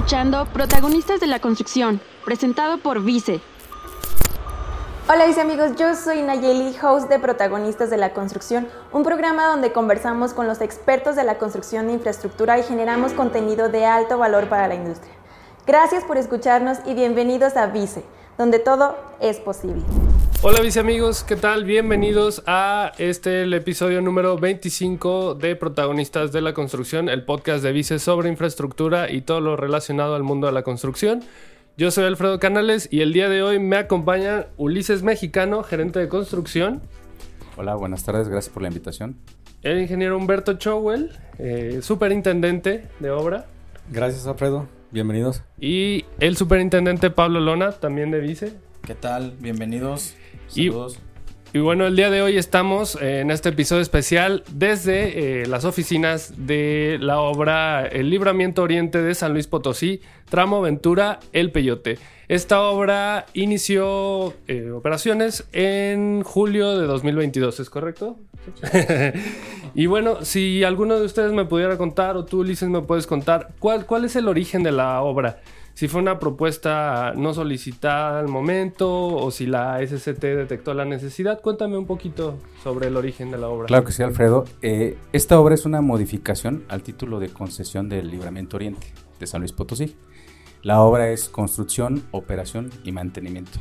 escuchando 0.00 0.46
Protagonistas 0.46 1.20
de 1.20 1.26
la 1.26 1.40
Construcción, 1.40 2.00
presentado 2.24 2.78
por 2.78 3.02
Vice. 3.02 3.42
Hola 5.10 5.26
mis 5.26 5.36
amigos, 5.36 5.72
yo 5.76 5.94
soy 5.94 6.22
Nayeli, 6.22 6.74
host 6.82 7.10
de 7.10 7.18
Protagonistas 7.18 7.90
de 7.90 7.98
la 7.98 8.14
Construcción, 8.14 8.66
un 8.92 9.02
programa 9.02 9.48
donde 9.48 9.72
conversamos 9.72 10.32
con 10.32 10.46
los 10.46 10.62
expertos 10.62 11.16
de 11.16 11.24
la 11.24 11.36
construcción 11.36 11.86
de 11.86 11.92
infraestructura 11.92 12.58
y 12.58 12.62
generamos 12.62 13.12
contenido 13.12 13.68
de 13.68 13.84
alto 13.84 14.16
valor 14.16 14.48
para 14.48 14.68
la 14.68 14.74
industria. 14.74 15.12
Gracias 15.66 16.02
por 16.04 16.16
escucharnos 16.16 16.78
y 16.86 16.94
bienvenidos 16.94 17.58
a 17.58 17.66
Vice, 17.66 18.02
donde 18.38 18.58
todo 18.58 18.96
es 19.20 19.38
posible. 19.38 19.82
Hola 20.42 20.62
mis 20.62 20.78
amigos, 20.78 21.22
¿qué 21.22 21.36
tal? 21.36 21.64
Bienvenidos 21.64 22.42
a 22.46 22.92
este 22.96 23.42
el 23.42 23.52
episodio 23.52 24.00
número 24.00 24.38
25 24.38 25.34
de 25.34 25.54
Protagonistas 25.54 26.32
de 26.32 26.40
la 26.40 26.54
Construcción, 26.54 27.10
el 27.10 27.24
podcast 27.24 27.62
de 27.62 27.72
Vice 27.72 27.98
sobre 27.98 28.30
infraestructura 28.30 29.10
y 29.10 29.20
todo 29.20 29.40
lo 29.42 29.56
relacionado 29.56 30.14
al 30.14 30.22
mundo 30.22 30.46
de 30.46 30.54
la 30.54 30.62
construcción. 30.62 31.22
Yo 31.76 31.90
soy 31.90 32.04
Alfredo 32.04 32.38
Canales 32.38 32.88
y 32.90 33.02
el 33.02 33.12
día 33.12 33.28
de 33.28 33.42
hoy 33.42 33.58
me 33.58 33.76
acompaña 33.76 34.46
Ulises 34.56 35.02
Mexicano, 35.02 35.62
gerente 35.62 35.98
de 35.98 36.08
construcción. 36.08 36.80
Hola, 37.58 37.74
buenas 37.74 38.04
tardes, 38.04 38.28
gracias 38.28 38.52
por 38.52 38.62
la 38.62 38.68
invitación. 38.68 39.16
El 39.62 39.80
ingeniero 39.82 40.16
Humberto 40.16 40.54
Chowell, 40.54 41.10
eh, 41.38 41.80
superintendente 41.82 42.88
de 42.98 43.10
obra. 43.10 43.46
Gracias 43.90 44.26
Alfredo, 44.26 44.68
bienvenidos. 44.90 45.42
Y 45.60 46.06
el 46.18 46.36
superintendente 46.38 47.10
Pablo 47.10 47.40
Lona, 47.40 47.72
también 47.72 48.10
de 48.10 48.20
Vice. 48.20 48.54
¿Qué 48.86 48.94
tal? 48.94 49.34
Bienvenidos. 49.38 50.14
Y, 50.54 50.70
y, 51.52 51.58
bueno, 51.60 51.86
el 51.86 51.96
día 51.96 52.10
de 52.10 52.22
hoy 52.22 52.36
estamos 52.36 52.96
en 53.00 53.30
este 53.30 53.50
episodio 53.50 53.82
especial 53.82 54.42
desde 54.52 55.42
eh, 55.42 55.46
las 55.46 55.64
oficinas 55.64 56.46
de 56.46 56.98
la 57.00 57.20
obra 57.20 57.86
El 57.86 58.10
Libramiento 58.10 58.62
Oriente 58.62 59.02
de 59.02 59.14
San 59.14 59.32
Luis 59.32 59.46
Potosí, 59.46 60.00
tramo 60.28 60.60
Ventura 60.60 61.20
El 61.32 61.52
Peyote. 61.52 61.98
Esta 62.28 62.62
obra 62.62 63.26
inició 63.34 64.34
eh, 64.48 64.70
operaciones 64.70 65.44
en 65.52 66.22
julio 66.22 66.78
de 66.78 66.86
2022, 66.86 67.60
¿es 67.60 67.70
correcto? 67.70 68.18
y 69.74 69.86
bueno, 69.86 70.24
si 70.24 70.64
alguno 70.64 70.98
de 70.98 71.04
ustedes 71.06 71.32
me 71.32 71.44
pudiera 71.44 71.76
contar, 71.76 72.16
o 72.16 72.24
tú, 72.24 72.40
Ulises, 72.40 72.68
me 72.68 72.82
puedes 72.82 73.06
contar, 73.06 73.50
¿cuál, 73.58 73.86
cuál 73.86 74.04
es 74.04 74.16
el 74.16 74.28
origen 74.28 74.62
de 74.62 74.72
la 74.72 75.02
obra? 75.02 75.40
Si 75.80 75.88
fue 75.88 76.02
una 76.02 76.18
propuesta 76.18 77.14
no 77.16 77.32
solicitada 77.32 78.20
al 78.20 78.28
momento 78.28 79.06
o 79.06 79.30
si 79.30 79.46
la 79.46 79.80
SCT 79.80 80.20
detectó 80.20 80.74
la 80.74 80.84
necesidad. 80.84 81.40
Cuéntame 81.40 81.78
un 81.78 81.86
poquito 81.86 82.36
sobre 82.62 82.88
el 82.88 82.98
origen 82.98 83.30
de 83.30 83.38
la 83.38 83.48
obra. 83.48 83.66
Claro 83.66 83.84
que 83.86 83.92
sí, 83.92 84.02
Alfredo. 84.02 84.44
Eh, 84.60 84.98
esta 85.14 85.40
obra 85.40 85.54
es 85.54 85.64
una 85.64 85.80
modificación 85.80 86.64
al 86.68 86.82
título 86.82 87.18
de 87.18 87.30
concesión 87.30 87.88
del 87.88 88.10
Libramiento 88.10 88.58
Oriente 88.58 88.88
de 89.18 89.26
San 89.26 89.40
Luis 89.40 89.52
Potosí. 89.52 89.96
La 90.62 90.82
obra 90.82 91.08
es 91.08 91.30
construcción, 91.30 92.02
operación 92.10 92.68
y 92.84 92.92
mantenimiento. 92.92 93.58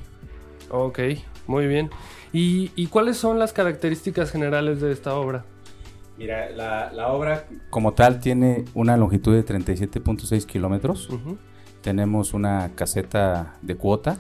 Ok, 0.72 1.00
muy 1.48 1.68
bien. 1.68 1.90
¿Y, 2.34 2.88
cuáles 2.88 3.16
son 3.16 3.40
las 3.40 3.54
características 3.54 4.30
generales 4.30 4.82
de 4.82 4.92
esta 4.92 5.16
obra? 5.16 5.46
Mira, 6.18 6.50
la, 6.50 7.14
obra 7.14 7.46
como 7.70 7.94
tal 7.94 8.20
tiene 8.20 8.66
una 8.74 8.98
longitud 8.98 9.34
de 9.34 9.46
37.6 9.46 10.46
kilómetros 10.46 11.08
tenemos 11.82 12.34
una 12.34 12.72
caseta 12.76 13.58
de 13.62 13.76
cuota, 13.76 14.20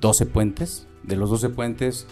12 0.00 0.26
puentes. 0.26 0.86
De 1.02 1.16
los 1.16 1.30
12 1.30 1.50
puentes 1.50 2.06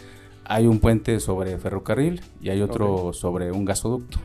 hay 0.44 0.66
un 0.66 0.80
puente 0.80 1.20
sobre 1.20 1.58
ferrocarril 1.58 2.22
y 2.40 2.50
hay 2.50 2.62
otro 2.62 3.12
sobre 3.12 3.52
un 3.52 3.64
gasoducto. 3.64 4.18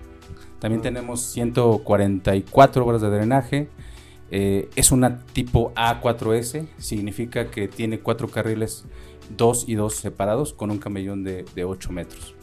También 0.60 0.82
tenemos 0.82 1.22
144 1.22 2.86
obras 2.86 3.02
de 3.02 3.10
drenaje. 3.10 3.70
Eh, 4.30 4.70
es 4.76 4.92
una 4.92 5.20
tipo 5.20 5.74
A4S, 5.74 6.68
significa 6.78 7.50
que 7.50 7.68
tiene 7.68 8.00
cuatro 8.00 8.30
carriles, 8.30 8.86
dos 9.36 9.66
y 9.68 9.76
dos 9.76 9.96
separados, 9.96 10.54
con 10.54 10.72
un 10.72 10.78
camellón 10.78 11.24
de, 11.24 11.46
8 11.66 11.92
metros. 11.92 12.36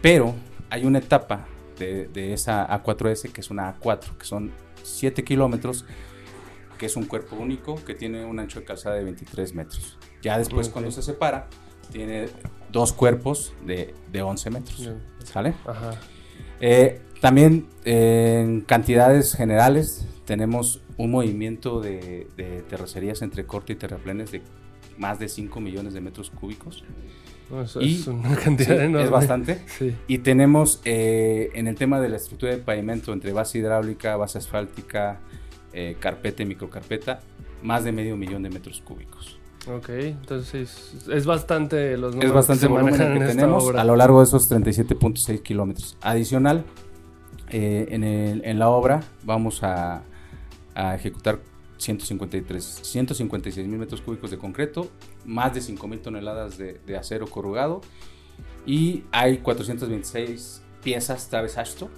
Pero 0.00 0.34
hay 0.70 0.84
una 0.84 0.98
etapa 0.98 1.46
de, 1.78 2.06
de, 2.08 2.32
esa 2.32 2.68
A4S 2.68 3.32
que 3.32 3.40
es 3.40 3.50
una 3.50 3.80
A4, 3.80 4.16
que 4.16 4.24
son 4.26 4.52
7 4.82 5.24
kilómetros 5.24 5.84
que 6.78 6.86
es 6.86 6.96
un 6.96 7.06
cuerpo 7.06 7.36
único 7.36 7.76
que 7.84 7.94
tiene 7.94 8.24
un 8.24 8.38
ancho 8.38 8.60
de 8.60 8.66
calzada 8.66 8.96
de 8.96 9.04
23 9.04 9.54
metros. 9.54 9.98
Ya 10.22 10.38
después, 10.38 10.68
cuando 10.68 10.90
se 10.90 11.02
separa, 11.02 11.48
tiene 11.90 12.28
dos 12.70 12.92
cuerpos 12.92 13.54
de, 13.64 13.94
de 14.12 14.22
11 14.22 14.50
metros. 14.50 14.90
¿Sale? 15.24 15.54
Ajá. 15.66 16.00
Eh, 16.60 17.00
también 17.20 17.66
en 17.84 18.60
cantidades 18.62 19.34
generales 19.34 20.06
tenemos 20.24 20.82
un 20.96 21.10
movimiento 21.10 21.80
de, 21.80 22.28
de, 22.36 22.62
terracerías 22.62 23.22
entre 23.22 23.46
corte 23.46 23.74
y 23.74 23.76
terraplenes 23.76 24.32
de 24.32 24.42
más 24.98 25.18
de 25.18 25.28
5 25.28 25.60
millones 25.60 25.94
de 25.94 26.00
metros 26.00 26.30
cúbicos. 26.30 26.84
y, 27.80 27.94
es 27.94 28.06
una 28.06 28.36
cantidad 28.36 28.80
enorme. 28.80 29.04
Es 29.04 29.10
bastante. 29.10 29.60
Sí. 29.78 29.94
Y 30.08 30.18
tenemos 30.18 30.80
eh, 30.84 31.50
en 31.54 31.68
el 31.68 31.76
tema 31.76 32.00
de 32.00 32.08
la 32.08 32.16
estructura 32.16 32.52
de 32.52 32.58
pavimento 32.58 33.12
entre 33.12 33.32
base 33.32 33.58
hidráulica, 33.58 34.16
base 34.16 34.38
asfáltica, 34.38 35.20
eh, 35.72 35.96
carpeta 35.98 36.42
y 36.42 36.46
microcarpeta, 36.46 37.20
más 37.62 37.84
de 37.84 37.92
medio 37.92 38.16
millón 38.16 38.42
de 38.42 38.50
metros 38.50 38.80
cúbicos. 38.84 39.38
Ok, 39.68 39.88
entonces 39.88 40.94
es 41.10 41.26
bastante 41.26 41.96
los 41.96 42.14
números 42.14 42.30
es 42.30 42.34
bastante 42.34 42.68
que 42.68 42.72
se 42.72 42.82
manejan 42.82 43.18
que 43.18 43.24
tenemos 43.26 43.74
a 43.74 43.84
lo 43.84 43.96
largo 43.96 44.20
de 44.20 44.26
esos 44.26 44.50
37.6 44.50 45.42
kilómetros. 45.42 45.96
Adicional, 46.02 46.64
eh, 47.48 47.88
en, 47.90 48.58
la 48.58 48.68
obra 48.68 49.02
vamos 49.24 49.62
a, 49.62 50.02
ejecutar 50.94 51.40
153, 51.78 52.64
156 52.82 53.66
mil 53.66 53.78
metros 53.78 54.00
cúbicos 54.00 54.30
de 54.30 54.38
concreto, 54.38 54.88
más 55.24 55.52
de 55.52 55.60
5 55.60 55.88
mil 55.88 56.00
toneladas 56.00 56.58
de, 56.58 56.96
acero 56.96 57.26
corrugado 57.26 57.80
y 58.66 59.04
hay 59.10 59.38
426 59.38 60.62
piezas 60.82 61.28
traves 61.28 61.58
Ashto 61.58 61.90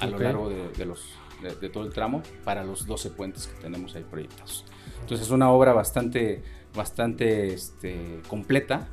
a 0.00 0.06
lo 0.06 0.18
largo 0.18 0.48
de 0.48 0.84
los 0.84 1.04
de, 1.42 1.68
todo 1.68 1.84
el 1.84 1.92
tramo 1.92 2.22
para 2.44 2.64
los 2.64 2.86
12 2.86 3.10
puentes 3.10 3.46
que 3.46 3.60
tenemos 3.60 3.94
ahí 3.94 4.04
proyectados. 4.08 4.64
Entonces 5.00 5.26
es 5.26 5.32
una 5.32 5.50
obra 5.50 5.72
bastante, 5.72 6.42
bastante 6.74 7.52
este, 7.52 8.20
completa. 8.28 8.88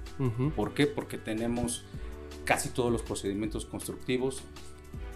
¿Por 0.55 0.73
qué? 0.73 0.87
Porque 0.87 1.17
tenemos 1.17 1.85
casi 2.45 2.69
todos 2.69 2.91
los 2.91 3.01
procedimientos 3.01 3.65
constructivos. 3.65 4.43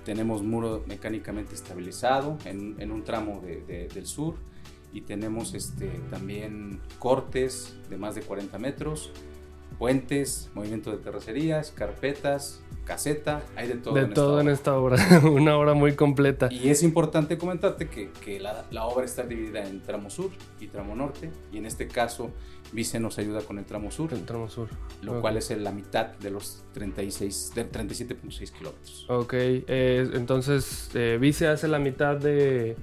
Tenemos 0.03 0.43
muro 0.43 0.83
mecánicamente 0.87 1.55
estabilizado 1.55 2.37
en, 2.45 2.75
en 2.79 2.91
un 2.91 3.03
tramo 3.03 3.41
de, 3.41 3.89
del 3.93 4.05
sur 4.05 4.35
y 4.95 5.01
tenemos 5.01 5.53
este, 5.53 5.89
también 6.09 6.79
cortes 6.99 7.75
de 7.89 7.97
más 7.97 8.15
de 8.15 8.21
40 8.21 8.57
metros, 8.59 9.11
puentes, 9.77 10.49
movimiento 10.53 10.91
de 10.91 10.97
terracerías, 10.97 11.71
carpetas, 11.71 12.61
caseta, 12.85 13.43
hay 13.55 13.67
de 13.67 13.75
todo. 13.75 13.95
De 13.95 14.05
todo 14.05 14.39
en 14.39 14.49
esta 14.49 14.77
obra, 14.77 14.97
una 15.23 15.57
obra 15.57 15.73
muy 15.73 15.95
completa. 15.95 16.47
Y 16.51 16.69
es 16.69 16.83
importante 16.83 17.37
comentarte 17.37 17.89
que, 17.89 18.11
que 18.11 18.39
la, 18.39 18.65
la, 18.71 18.85
obra 18.85 19.05
está 19.05 19.23
dividida 19.23 19.65
en 19.67 19.81
tramo 19.81 20.09
sur 20.09 20.31
y 20.59 20.67
tramo 20.67 20.95
norte, 20.95 21.31
y 21.51 21.57
en 21.57 21.65
este 21.65 21.87
caso 21.87 22.31
Vice 22.71 22.99
nos 22.99 23.17
ayuda 23.19 23.41
con 23.41 23.57
el 23.57 23.65
tramo 23.65 23.91
sur. 23.91 24.13
El 24.13 24.25
tramo 24.25 24.49
sur. 24.49 24.69
Lo 25.01 25.21
cual 25.21 25.37
es 25.37 25.49
la 25.57 25.71
mitad 25.71 26.07
de 26.17 26.31
los 26.31 26.63
36, 26.73 27.51
de 27.55 27.71
37.6 27.71 28.51
kilómetros. 28.51 29.05
Ok, 29.09 29.33
eh, 29.33 30.09
entonces 30.13 30.89
eh, 30.93 31.17
Vice 31.19 31.47
hace 31.47 31.67
la 31.67 31.79
mitad 31.79 32.17
de 32.17 32.75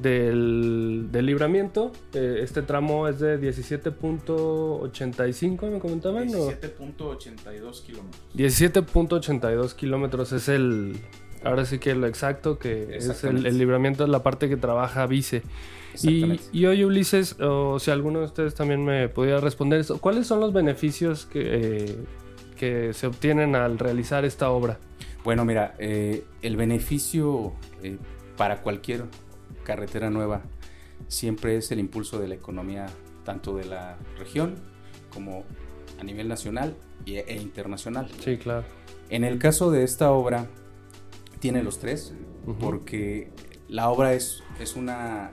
del, 0.00 1.10
libramiento. 1.12 1.92
Eh, 2.14 2.38
este 2.42 2.62
tramo 2.62 3.06
es 3.08 3.20
de 3.20 3.38
17.85, 3.40 5.70
me 5.70 5.78
comentaban. 5.78 6.28
17.82 6.28 7.84
kilómetros. 7.84 8.20
17.82 8.34 9.74
kilómetros 9.74 10.32
es 10.32 10.48
el, 10.48 10.96
ahora 11.42 11.64
sí 11.64 11.78
que 11.78 11.94
lo 11.94 12.06
exacto, 12.06 12.58
que 12.58 12.96
es 12.96 13.24
el, 13.24 13.56
libramiento 13.58 14.04
de 14.04 14.10
la 14.10 14.22
parte 14.22 14.48
que 14.48 14.56
trabaja 14.56 15.06
Vice. 15.06 15.42
Y, 16.02 16.38
y 16.52 16.66
hoy 16.66 16.84
Ulises, 16.84 17.40
o 17.40 17.78
si 17.80 17.90
alguno 17.90 18.20
de 18.20 18.26
ustedes 18.26 18.54
también 18.54 18.84
me 18.84 19.08
pudiera 19.08 19.40
responder 19.40 19.80
esto, 19.80 19.98
¿cuáles 19.98 20.28
son 20.28 20.38
los 20.38 20.52
beneficios 20.52 21.26
que, 21.26 21.42
eh, 21.44 21.96
que 22.56 22.92
se 22.92 23.08
obtienen 23.08 23.56
al 23.56 23.78
realizar 23.78 24.24
esta 24.24 24.50
obra? 24.50 24.78
Bueno, 25.24 25.44
mira, 25.44 25.74
eh, 25.78 26.22
el 26.42 26.56
beneficio 26.56 27.54
para 28.36 28.62
cualquier 28.62 29.06
carretera 29.68 30.08
nueva 30.08 30.40
siempre 31.08 31.58
es 31.58 31.70
el 31.70 31.78
impulso 31.78 32.18
de 32.18 32.26
la 32.26 32.34
economía 32.34 32.86
tanto 33.22 33.54
de 33.54 33.66
la 33.66 33.98
región 34.18 34.54
como 35.12 35.44
a 36.00 36.04
nivel 36.04 36.26
nacional 36.26 36.74
e 37.04 37.36
internacional. 37.36 38.10
Sí, 38.24 38.38
claro. 38.38 38.64
En 39.10 39.24
el 39.24 39.38
caso 39.38 39.70
de 39.70 39.84
esta 39.84 40.10
obra, 40.10 40.46
tiene 41.38 41.62
los 41.62 41.78
tres, 41.78 42.14
porque 42.58 43.30
la 43.68 43.90
obra 43.90 44.14
es, 44.14 44.42
es 44.58 44.74
una 44.74 45.32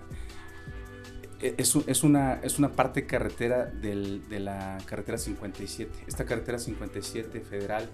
es, 1.41 1.77
es, 1.87 2.03
una, 2.03 2.33
es 2.43 2.59
una 2.59 2.73
parte 2.73 3.05
carretera 3.05 3.65
del, 3.67 4.27
de 4.27 4.41
la 4.41 4.77
carretera 4.85 5.17
57. 5.17 5.91
Esta 6.07 6.25
carretera 6.25 6.59
57 6.59 7.39
federal 7.39 7.89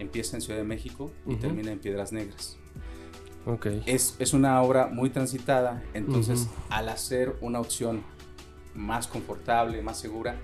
empieza 0.00 0.36
en 0.36 0.42
Ciudad 0.42 0.58
de 0.58 0.64
México 0.64 1.12
y 1.26 1.36
termina 1.36 1.70
en 1.70 1.78
Piedras 1.78 2.12
Negras. 2.12 2.58
Ok. 3.46 3.66
Es, 3.86 4.16
es 4.18 4.32
una 4.32 4.62
obra 4.62 4.86
muy 4.86 5.10
transitada, 5.10 5.82
entonces 5.92 6.42
Ujú. 6.42 6.54
al 6.70 6.88
hacer 6.88 7.36
una 7.40 7.60
opción 7.60 8.02
más 8.74 9.06
confortable, 9.06 9.82
más 9.82 9.98
segura, 9.98 10.36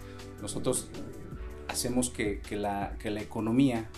nosotros 0.43 0.89
hacemos 1.69 2.11
que, 2.11 2.41
que 2.41 2.57
la, 2.57 2.97
que 2.99 3.11
la 3.11 3.21
economía 3.23 3.89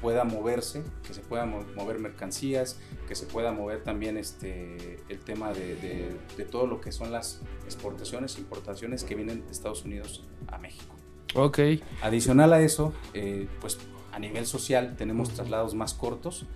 pueda 0.00 0.24
moverse, 0.24 0.82
que 1.06 1.12
se 1.14 1.20
puedan 1.20 1.50
mo- 1.50 1.64
mover 1.76 1.98
mercancías, 1.98 2.78
que 3.08 3.14
se 3.14 3.26
pueda 3.26 3.52
mover 3.52 3.82
también 3.82 4.16
este, 4.16 4.98
el 5.08 5.18
tema 5.20 5.52
de, 5.52 5.76
de- 5.76 6.16
de 6.36 6.44
todo 6.44 6.66
lo 6.66 6.80
que 6.80 6.92
son 6.92 7.12
las 7.12 7.40
exportaciones, 7.64 8.38
importaciones 8.38 9.04
que 9.04 9.14
vienen 9.14 9.44
de 9.44 9.52
Estados 9.52 9.84
Unidos 9.84 10.24
a 10.48 10.58
México. 10.58 10.94
Ok. 11.34 11.58
Adicional 12.02 12.52
a 12.52 12.60
eso, 12.60 12.92
eh, 13.14 13.48
pues 13.60 13.78
a 14.12 14.18
nivel 14.18 14.46
social 14.46 14.96
tenemos 14.96 15.30
traslados 15.30 15.74
más 15.74 15.94
cortos. 15.94 16.46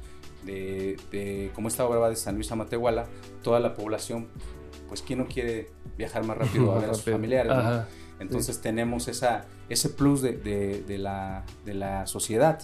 De, 0.45 0.97
de- 1.11 1.51
como 1.55 1.69
esta 1.69 1.85
obra 1.87 1.99
va 1.99 2.11
de 2.11 2.17
San 2.17 2.35
Luis 2.35 2.51
a 2.53 2.57
Matehuala, 2.57 3.07
toda 3.43 3.61
la 3.61 3.75
población, 3.75 4.29
pues 4.89 5.03
¿quién 5.03 5.19
no 5.21 5.27
quiere 5.27 5.69
viajar 5.97 6.25
más 6.25 6.37
rápido 6.39 6.73
a 6.73 6.79
ver 6.81 6.91
a 6.91 6.95
sus 6.95 7.05
familiares? 7.05 7.53
no? 7.53 7.85
Entonces 8.21 8.61
tenemos 8.61 9.09
esa, 9.09 9.47
ese 9.69 9.89
plus 9.89 10.23
de, 10.23 10.33
de- 10.37 10.83
de 10.83 10.99
la, 10.99 11.45
de 11.65 11.75
la 11.75 12.07
sociedad 12.07 12.61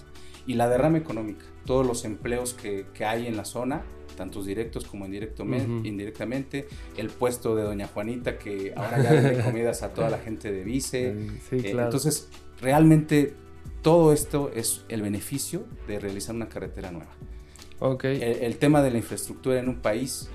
y 0.47 0.55
la 0.55 0.69
derrama 0.69 0.99
económica, 0.99 1.45
todos 1.65 1.87
los 1.87 2.05
empleos 2.05 2.55
que, 2.55 2.87
que 2.95 3.05
hay 3.05 3.27
en 3.27 3.37
la 3.37 3.45
zona, 3.45 3.83
tantos 4.17 4.47
directos 4.47 4.85
como 4.87 5.07
indirecto- 5.07 5.43
Ujú. 5.45 5.85
indirectamente, 5.87 6.69
el 6.97 7.09
puesto 7.09 7.57
de 7.57 7.63
Doña 7.65 7.87
Juanita 7.89 8.39
que 8.39 8.73
ahora 8.77 9.03
ya 9.03 9.13
vende 9.13 9.43
comidas 9.43 9.83
a 9.83 9.93
toda 9.93 10.09
la 10.11 10.19
gente 10.19 10.53
de 10.53 10.63
Vice. 10.65 11.15
Sí, 11.49 11.57
Eh, 11.57 11.71
claro. 11.73 11.85
Entonces, 11.89 12.29
realmente 12.61 13.35
todo 13.83 14.13
esto 14.13 14.51
es 14.55 14.85
el 14.89 15.03
beneficio 15.03 15.65
de 15.89 15.99
realizar 15.99 16.35
una 16.35 16.49
carretera 16.49 16.91
nueva. 16.91 17.11
Ok. 17.81 18.05
El, 18.05 18.23
el 18.23 18.57
tema 18.59 18.83
de 18.83 18.91
la 18.93 18.99
infraestructura 18.99 19.59
en 19.59 19.69
un 19.69 19.77
país, 19.81 20.31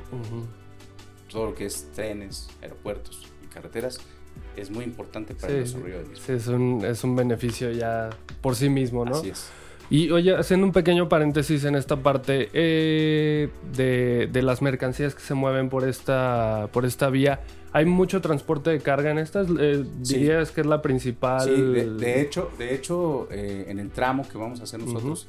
todo 1.30 1.48
lo 1.48 1.56
que 1.56 1.66
es 1.66 1.90
trenes, 1.94 2.48
aeropuertos 2.62 3.28
y 3.44 3.48
carreteras, 3.48 4.00
es 4.56 4.70
muy 4.70 4.84
importante 4.86 5.34
para 5.34 5.48
Sí, 5.50 5.54
el 5.58 5.64
desarrollo 5.64 5.98
del 5.98 6.08
mismo. 6.08 6.26
Sí, 6.26 6.32
es 6.34 6.48
un, 6.48 6.86
es 6.86 7.04
un 7.04 7.16
beneficio 7.16 7.72
ya 7.72 8.10
por 8.42 8.56
sí 8.56 8.70
mismo, 8.70 9.06
¿no? 9.06 9.16
Así 9.16 9.30
es. 9.30 9.50
Y 9.90 10.10
oye, 10.10 10.36
haciendo 10.36 10.66
un 10.66 10.72
pequeño 10.72 11.08
paréntesis 11.10 11.64
en 11.64 11.76
esta 11.76 11.98
parte 11.98 12.50
eh, 12.54 13.50
de, 13.76 14.28
de 14.32 14.42
las 14.42 14.62
mercancías 14.64 15.14
que 15.14 15.22
se 15.22 15.36
mueven 15.36 15.70
por 15.70 15.88
esta, 15.88 16.70
por 16.74 16.86
esta 16.86 17.10
vía, 17.12 17.42
¿hay 17.72 17.86
mucho 17.86 18.20
transporte 18.20 18.72
de 18.72 18.80
carga 18.80 19.12
en 19.12 19.20
estas? 19.20 19.48
Eh, 19.60 19.86
Sí. 20.02 20.16
¿Dirías 20.16 20.50
que 20.52 20.62
es 20.62 20.68
la 20.68 20.82
principal? 20.82 21.42
Sí, 21.44 21.52
de, 21.62 21.92
de 21.98 22.22
hecho, 22.22 22.50
de 22.58 22.74
hecho 22.74 23.28
eh, 23.30 23.66
en 23.68 23.78
el 23.78 23.92
tramo 23.92 24.28
que 24.28 24.40
vamos 24.40 24.60
a 24.60 24.64
hacer 24.64 24.80
nosotros, 24.80 25.28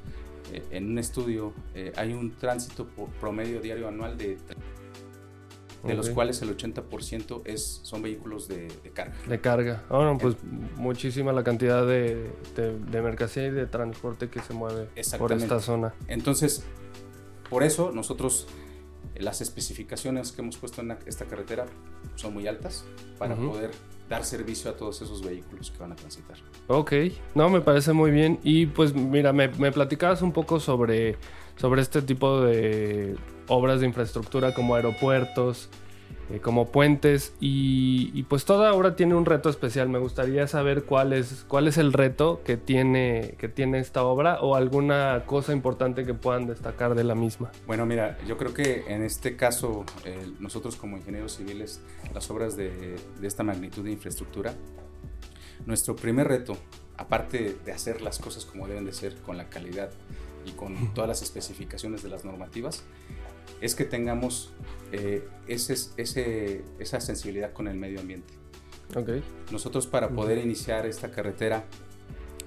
eh, 0.53 0.63
en 0.71 0.91
un 0.91 0.99
estudio, 0.99 1.53
eh, 1.75 1.93
hay 1.97 2.13
un 2.13 2.37
tránsito 2.37 2.87
por 2.87 3.09
promedio 3.11 3.61
diario 3.61 3.89
anual 3.89 4.17
de, 4.17 4.39
de 5.85 5.95
los 5.95 6.11
cuales 6.11 6.41
el 6.43 6.57
80% 6.57 7.43
es, 7.45 7.81
son 7.83 8.03
vehículos 8.03 8.49
de, 8.49 8.69
de 8.83 8.91
carga. 8.91 9.17
De 9.27 9.41
carga. 9.41 9.85
Ah, 9.91 10.03
no, 10.05 10.19
pues 10.19 10.37
muchísima 10.77 11.33
la 11.33 11.45
cantidad 11.45 11.87
de, 11.87 12.31
de, 12.55 13.03
mercancía 13.03 13.47
y 13.47 13.51
de 13.51 13.67
transporte 13.67 14.29
que 14.29 14.41
se 14.41 14.53
mueve 14.53 14.89
por 15.19 15.33
esta 15.33 15.61
zona. 15.61 15.95
Entonces, 16.09 16.65
por 17.49 17.63
eso 17.63 17.93
nosotros 17.93 18.47
las 19.21 19.41
especificaciones 19.41 20.33
que 20.33 20.43
hemos 20.43 20.57
puesto 20.57 20.83
en 20.83 20.97
esta 21.07 21.25
carretera 21.25 21.67
son 22.15 22.35
muy 22.35 22.47
altas 22.47 22.85
para 23.19 23.35
poder 23.37 23.71
dar 24.09 24.25
servicio 24.25 24.71
a 24.71 24.77
todos 24.77 25.03
esos 25.03 25.23
vehículos 25.23 25.71
que 25.71 25.79
van 25.79 25.93
a 25.93 25.97
transitar. 25.97 26.37
Ok, 26.69 26.93
no, 27.35 27.49
me 27.49 27.61
parece 27.61 27.93
muy 27.93 28.11
bien. 28.11 28.39
Y 28.43 28.67
pues 28.67 28.95
mira, 28.95 29.33
me, 29.33 29.49
me 29.49 29.73
platicabas 29.73 30.23
un 30.23 30.33
poco 30.33 30.61
sobre, 30.61 31.17
sobre 31.57 31.83
este 31.83 32.03
tipo 32.03 32.41
de 32.41 33.17
obras 33.49 33.81
de 33.81 33.87
infraestructura 33.87 34.55
como 34.55 34.75
aeropuertos, 34.75 35.69
eh, 36.29 36.41
como 36.41 36.73
puentes 36.73 37.35
y, 37.41 38.11
y, 38.13 38.25
pues 38.25 38.45
toda 38.45 38.75
obra 38.75 38.97
tiene 38.97 39.15
un 39.15 39.25
reto 39.25 39.49
especial. 39.49 39.89
Me 39.89 39.99
gustaría 40.01 40.49
saber 40.49 40.83
cuál 40.83 41.13
es, 41.13 41.45
cuál 41.47 41.69
es 41.69 41.79
el 41.79 41.93
reto 41.93 42.41
que 42.45 42.57
tiene, 42.57 43.37
que 43.39 43.49
tiene 43.49 43.79
esta 43.79 44.03
obra 44.03 44.41
o 44.41 44.57
alguna 44.57 45.23
cosa 45.27 45.53
importante 45.53 46.05
que 46.05 46.15
puedan 46.15 46.49
destacar 46.49 46.97
de 46.97 47.05
la 47.05 47.15
misma. 47.15 47.53
Bueno, 47.67 47.87
mira, 47.87 48.19
yo 48.27 48.37
creo 48.37 48.53
que 48.53 48.85
en 48.89 49.05
este 49.05 49.37
caso, 49.37 49.85
eh, 50.05 50.27
nosotros 50.41 50.75
como 50.75 50.97
ingenieros 50.97 51.37
civiles, 51.37 51.81
las 52.13 52.29
obras 52.29 52.57
de, 52.57 52.97
de 53.21 53.27
esta 53.29 53.45
magnitud 53.45 53.85
de 53.85 53.93
infraestructura, 53.93 54.53
nuestro 55.65 55.95
primer 55.95 56.27
reto, 56.27 56.57
aparte 56.97 57.57
de 57.65 57.73
hacer 57.73 58.03
las 58.03 58.19
cosas 58.19 58.45
como 58.45 58.67
deben 58.67 58.85
de 58.85 58.93
ser, 58.93 59.15
con 59.17 59.37
la 59.37 59.49
calidad 59.49 59.91
y 60.45 60.51
con 60.53 60.75
todas 60.95 61.09
las 61.09 61.23
especificaciones 61.23 62.03
de 62.03 62.09
las 62.09 62.25
normativas, 62.25 62.83
es 63.61 63.75
que 63.75 63.85
tengamos 63.85 64.53
eh, 64.93 65.29
ese, 65.49 65.75
ese, 65.97 66.65
esa 66.79 67.01
sensibilidad 67.01 67.53
con 67.53 67.69
el 67.69 67.77
medio 67.77 68.01
ambiente. 68.01 68.35
Ok, 68.95 69.11
Nosotros 69.51 69.87
para 69.87 70.11
poder 70.11 70.39
iniciar 70.39 70.87
esta 70.87 71.11
carretera 71.11 71.65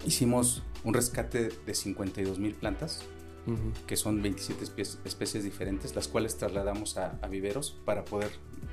hicimos 0.06 0.63
un 0.84 0.94
rescate 0.94 1.50
de 1.66 1.74
52 1.74 2.40
mil 2.40 2.56
plantas, 2.56 3.04
Ujú. 3.48 3.74
que 3.88 3.96
son 3.98 4.22
27 4.22 4.63
espe- 4.66 4.98
especies 5.06 5.44
diferentes, 5.44 5.96
las 5.96 6.07
cuales 6.07 6.38
trasladamos 6.38 6.98
a, 6.98 7.18
a 7.22 7.28
viveros 7.28 7.78
para 7.86 8.06
poder 8.06 8.30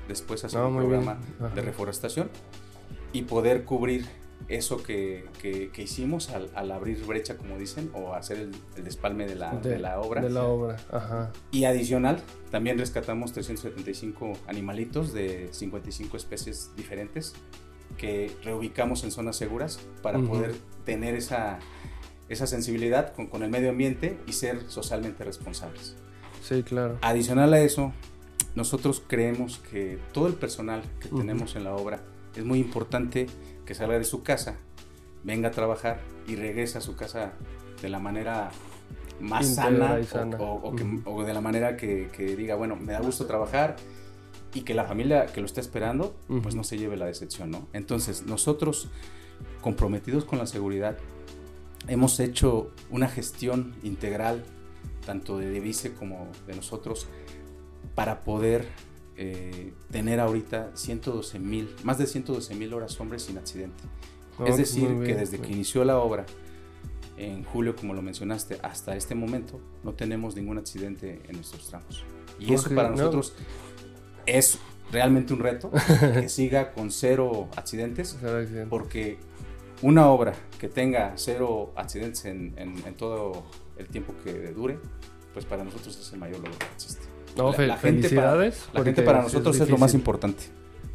después 0.07 0.43
hacer 0.45 0.59
Ah, 0.61 0.67
un 0.67 0.77
bien. 0.77 0.87
programa 0.89 1.19
de 1.55 1.61
reforestación 1.61 2.29
y 3.11 3.23
poder 3.23 3.63
cubrir 3.65 4.05
eso 4.47 4.81
que, 4.81 5.25
que- 5.41 5.69
que 5.71 5.81
hicimos 5.83 6.29
al, 6.29 6.49
al 6.55 6.71
abrir 6.71 7.05
brecha, 7.05 7.35
como 7.37 7.57
dicen, 7.57 7.91
o 7.93 8.13
hacer 8.13 8.37
el, 8.37 8.51
el 8.77 8.83
despalme 8.83 9.25
de 9.27 9.35
la, 9.35 9.53
de, 9.55 9.77
la 9.79 9.99
obra. 9.99 10.21
De 10.21 10.29
la 10.29 10.45
obra, 10.45 10.77
ajá. 10.91 11.31
Y 11.51 11.65
adicional, 11.65 12.21
también 12.51 12.77
rescatamos 12.77 13.33
375 13.33 14.33
animalitos 14.47 15.11
de 15.13 15.49
55 15.51 16.15
especies 16.17 16.71
diferentes 16.77 17.33
que 17.97 18.31
reubicamos 18.43 19.03
en 19.03 19.11
zonas 19.11 19.35
seguras 19.35 19.79
para 20.01 20.19
Ujú. 20.19 20.27
poder 20.29 20.55
tener 20.85 21.15
esa, 21.15 21.59
esa 22.29 22.47
sensibilidad 22.47 23.13
con, 23.13 23.27
con 23.27 23.43
el 23.43 23.49
medio 23.49 23.69
ambiente 23.69 24.17
y 24.27 24.33
ser 24.33 24.61
socialmente 24.69 25.23
responsables. 25.23 25.95
Sí, 26.43 26.63
claro. 26.63 26.97
Adicional 27.01 27.53
a 27.53 27.59
eso, 27.59 27.91
nosotros 28.55 29.03
creemos 29.07 29.57
que 29.71 29.99
todo 30.13 30.27
el 30.27 30.35
personal 30.35 30.83
que 31.01 31.07
Ujú. 31.07 31.17
tenemos 31.19 31.55
en 31.55 31.63
la 31.65 31.75
obra 31.75 32.01
es 32.37 32.45
muy 32.45 32.59
importante 32.59 33.27
que 33.65 33.73
salga 33.75 33.97
de 33.97 34.05
su 34.05 34.23
casa, 34.23 34.55
venga 35.23 35.49
a 35.49 35.51
trabajar 35.51 35.99
y 36.27 36.35
regrese 36.35 36.77
a 36.77 36.81
su 36.81 36.95
casa 36.95 37.33
de 37.81 37.89
la 37.89 37.99
manera 37.99 38.49
más 39.19 39.55
sana, 39.55 39.95
o- 39.95 40.03
sana. 40.05 40.37
O, 40.39 40.53
o 40.69 40.75
que- 40.75 40.99
o 41.05 41.23
de 41.23 41.33
la 41.33 41.41
manera 41.41 41.75
que, 41.77 42.09
que 42.15 42.35
diga, 42.35 42.55
bueno, 42.55 42.75
me 42.75 42.93
da 42.93 42.99
gusto 42.99 43.25
trabajar 43.25 43.75
y 44.53 44.61
que 44.61 44.73
la 44.73 44.85
familia 44.85 45.25
que 45.25 45.41
lo 45.41 45.45
está 45.47 45.59
esperando, 45.61 46.15
pues 46.41 46.55
no 46.55 46.63
se 46.63 46.77
lleve 46.77 46.95
la 46.97 47.05
decepción, 47.05 47.51
¿no? 47.51 47.67
Entonces, 47.73 48.25
nosotros, 48.25 48.89
comprometidos 49.61 50.23
con 50.25 50.39
la 50.39 50.45
seguridad, 50.47 50.97
hemos 51.87 52.19
hecho 52.19 52.71
una 52.89 53.07
gestión 53.07 53.73
integral, 53.83 54.43
tanto 55.05 55.37
de 55.37 55.49
Divise 55.49 55.93
como 55.93 56.27
de 56.47 56.55
nosotros, 56.55 57.07
para 57.95 58.21
poder 58.21 58.67
eh, 59.17 59.73
tener 59.91 60.19
ahorita 60.19 60.71
112 60.75 61.39
mil, 61.39 61.75
más 61.83 61.97
de 61.97 62.05
112 62.07 62.55
mil 62.55 62.73
horas 62.73 62.99
hombres 62.99 63.23
sin 63.23 63.37
accidente. 63.37 63.83
No, 64.39 64.45
es 64.45 64.57
decir, 64.57 64.87
que 65.03 65.15
desde 65.15 65.39
que 65.39 65.51
inició 65.51 65.83
la 65.83 65.97
obra, 65.97 66.25
en 67.17 67.43
julio, 67.43 67.75
como 67.75 67.93
lo 67.95 68.03
mencionaste, 68.03 68.59
hasta 68.61 68.95
este 68.95 69.15
momento, 69.15 69.59
no 69.83 69.93
tenemos 69.93 70.35
ningún 70.35 70.59
accidente 70.59 71.21
en 71.27 71.35
nuestros 71.35 71.67
tramos. 71.67 72.03
Y 72.39 72.53
eso 72.53 72.69
para 72.75 72.89
no. 72.89 72.95
nosotros 72.97 73.33
es 74.27 74.59
realmente 74.91 75.33
un 75.33 75.39
reto, 75.39 75.71
que 76.13 76.29
siga 76.29 76.73
con 76.73 76.91
cero 76.91 77.49
accidentes, 77.55 78.15
porque 78.69 79.17
una 79.81 80.07
obra 80.09 80.33
que 80.59 80.69
tenga 80.69 81.13
cero 81.15 81.71
accidentes 81.75 82.25
en, 82.25 82.53
en- 82.57 82.85
en 82.85 82.93
todo 82.95 83.43
el 83.77 83.87
tiempo 83.87 84.13
que 84.23 84.51
dure, 84.51 84.77
pues 85.33 85.45
para 85.45 85.63
nosotros 85.63 85.97
es 85.99 86.13
el 86.13 86.19
mayor 86.19 86.37
logro 86.37 86.57
que 86.59 86.65
existe. 86.75 87.05
No, 87.37 87.51
La- 87.51 87.77
gente 87.77 87.77
felicidades. 87.77 88.67
La 88.73 88.83
gente 88.83 89.01
para 89.03 89.21
nosotros 89.21 89.59
es, 89.59 89.69
lo 89.69 89.77
más 89.77 89.93
importante. 89.93 90.43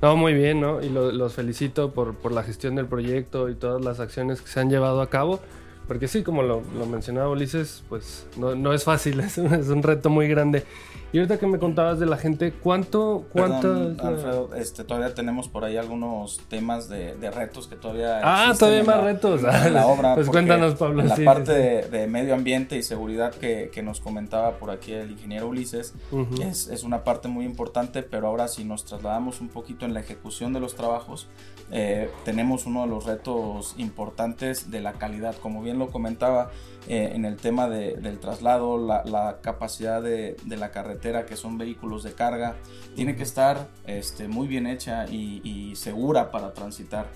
No, 0.00 0.16
muy 0.16 0.34
bien, 0.34 0.60
¿no? 0.60 0.82
Y 0.82 0.88
lo- 0.88 1.12
los 1.12 1.34
felicito 1.34 1.92
por, 1.92 2.14
por 2.14 2.32
la 2.32 2.42
gestión 2.42 2.74
del 2.74 2.86
proyecto 2.86 3.48
y 3.48 3.54
todas 3.54 3.84
las 3.84 4.00
acciones 4.00 4.40
que 4.42 4.48
se 4.48 4.58
han 4.60 4.68
llevado 4.68 5.00
a 5.00 5.08
cabo. 5.08 5.40
Porque 5.88 6.08
sí, 6.08 6.22
como 6.22 6.42
lo, 6.42 6.62
lo 6.78 6.86
mencionaba 6.86 7.28
Ulises, 7.28 7.82
pues 7.88 8.26
no, 8.36 8.54
no 8.54 8.72
es 8.72 8.84
fácil, 8.84 9.18
es 9.20 9.36
un, 9.38 9.52
es 9.54 9.68
un 9.68 9.82
reto 9.82 10.10
muy 10.10 10.28
grande. 10.28 10.64
Y 11.12 11.18
ahorita 11.18 11.38
que 11.38 11.46
me 11.46 11.58
contabas 11.58 12.00
de 12.00 12.06
la 12.06 12.16
gente, 12.16 12.52
¿cuánto, 12.52 13.26
cuánto? 13.32 13.70
Alfredo, 14.02 14.54
este, 14.54 14.82
todavía 14.82 15.12
tenemos 15.12 15.46
por 15.46 15.62
ahí 15.62 15.76
algunos 15.76 16.40
temas 16.48 16.88
de, 16.88 17.14
de 17.16 17.30
retos 17.30 17.66
que 17.66 17.76
todavía 17.76 18.20
Ah, 18.24 18.54
todavía 18.58 18.80
en 18.80 18.86
más 18.86 18.96
la- 18.96 19.02
retos. 19.02 19.42
en 19.66 19.74
la 19.74 19.86
obra. 19.88 20.14
Pues 20.14 20.28
cuéntanos, 20.30 20.76
Pablo, 20.76 21.02
en 21.02 21.08
La 21.10 21.16
sí, 21.16 21.24
parte 21.26 21.82
sí, 21.84 21.90
De, 21.90 21.98
de 21.98 22.06
medio 22.06 22.32
ambiente 22.32 22.78
y 22.78 22.82
seguridad 22.82 23.34
que, 23.34 23.70
que 23.74 23.82
nos 23.82 24.00
comentaba 24.00 24.52
por 24.52 24.70
aquí 24.70 24.92
el 24.94 25.10
ingeniero 25.10 25.48
Ulises 25.48 25.92
Ujú. 26.12 26.40
es, 26.42 26.68
es 26.68 26.82
una 26.82 27.04
parte 27.04 27.28
muy 27.28 27.44
importante, 27.44 28.02
pero 28.02 28.28
ahora 28.28 28.48
si 28.48 28.64
nos 28.64 28.86
trasladamos 28.86 29.42
un 29.42 29.48
poquito 29.50 29.84
en 29.84 29.92
la 29.92 30.00
ejecución 30.00 30.54
de 30.54 30.60
los 30.60 30.74
trabajos, 30.76 31.28
eh, 31.74 32.10
tenemos 32.26 32.66
uno 32.66 32.82
de 32.82 32.88
los 32.88 33.06
retos 33.06 33.74
importantes 33.78 34.70
de 34.70 34.80
la 34.80 34.92
calidad. 34.92 35.34
Como 35.36 35.62
bien 35.62 35.78
lo 35.78 35.88
comentaba, 35.88 36.50
eh, 36.86 37.12
en 37.14 37.24
el 37.24 37.38
tema 37.38 37.68
del 37.68 38.18
traslado, 38.18 38.76
la, 38.76 39.38
capacidad 39.40 40.02
de, 40.02 40.36
la 40.46 40.70
carretera, 40.70 41.24
que 41.24 41.34
son 41.34 41.56
vehículos 41.56 42.02
de 42.02 42.12
carga, 42.12 42.56
tiene 42.94 43.16
que 43.16 43.22
estar 43.22 43.68
este, 43.86 44.28
muy 44.28 44.48
bien 44.48 44.66
hecha 44.66 45.06
y, 45.06 45.72
segura 45.74 46.30
para 46.30 46.52
transitar. 46.52 47.06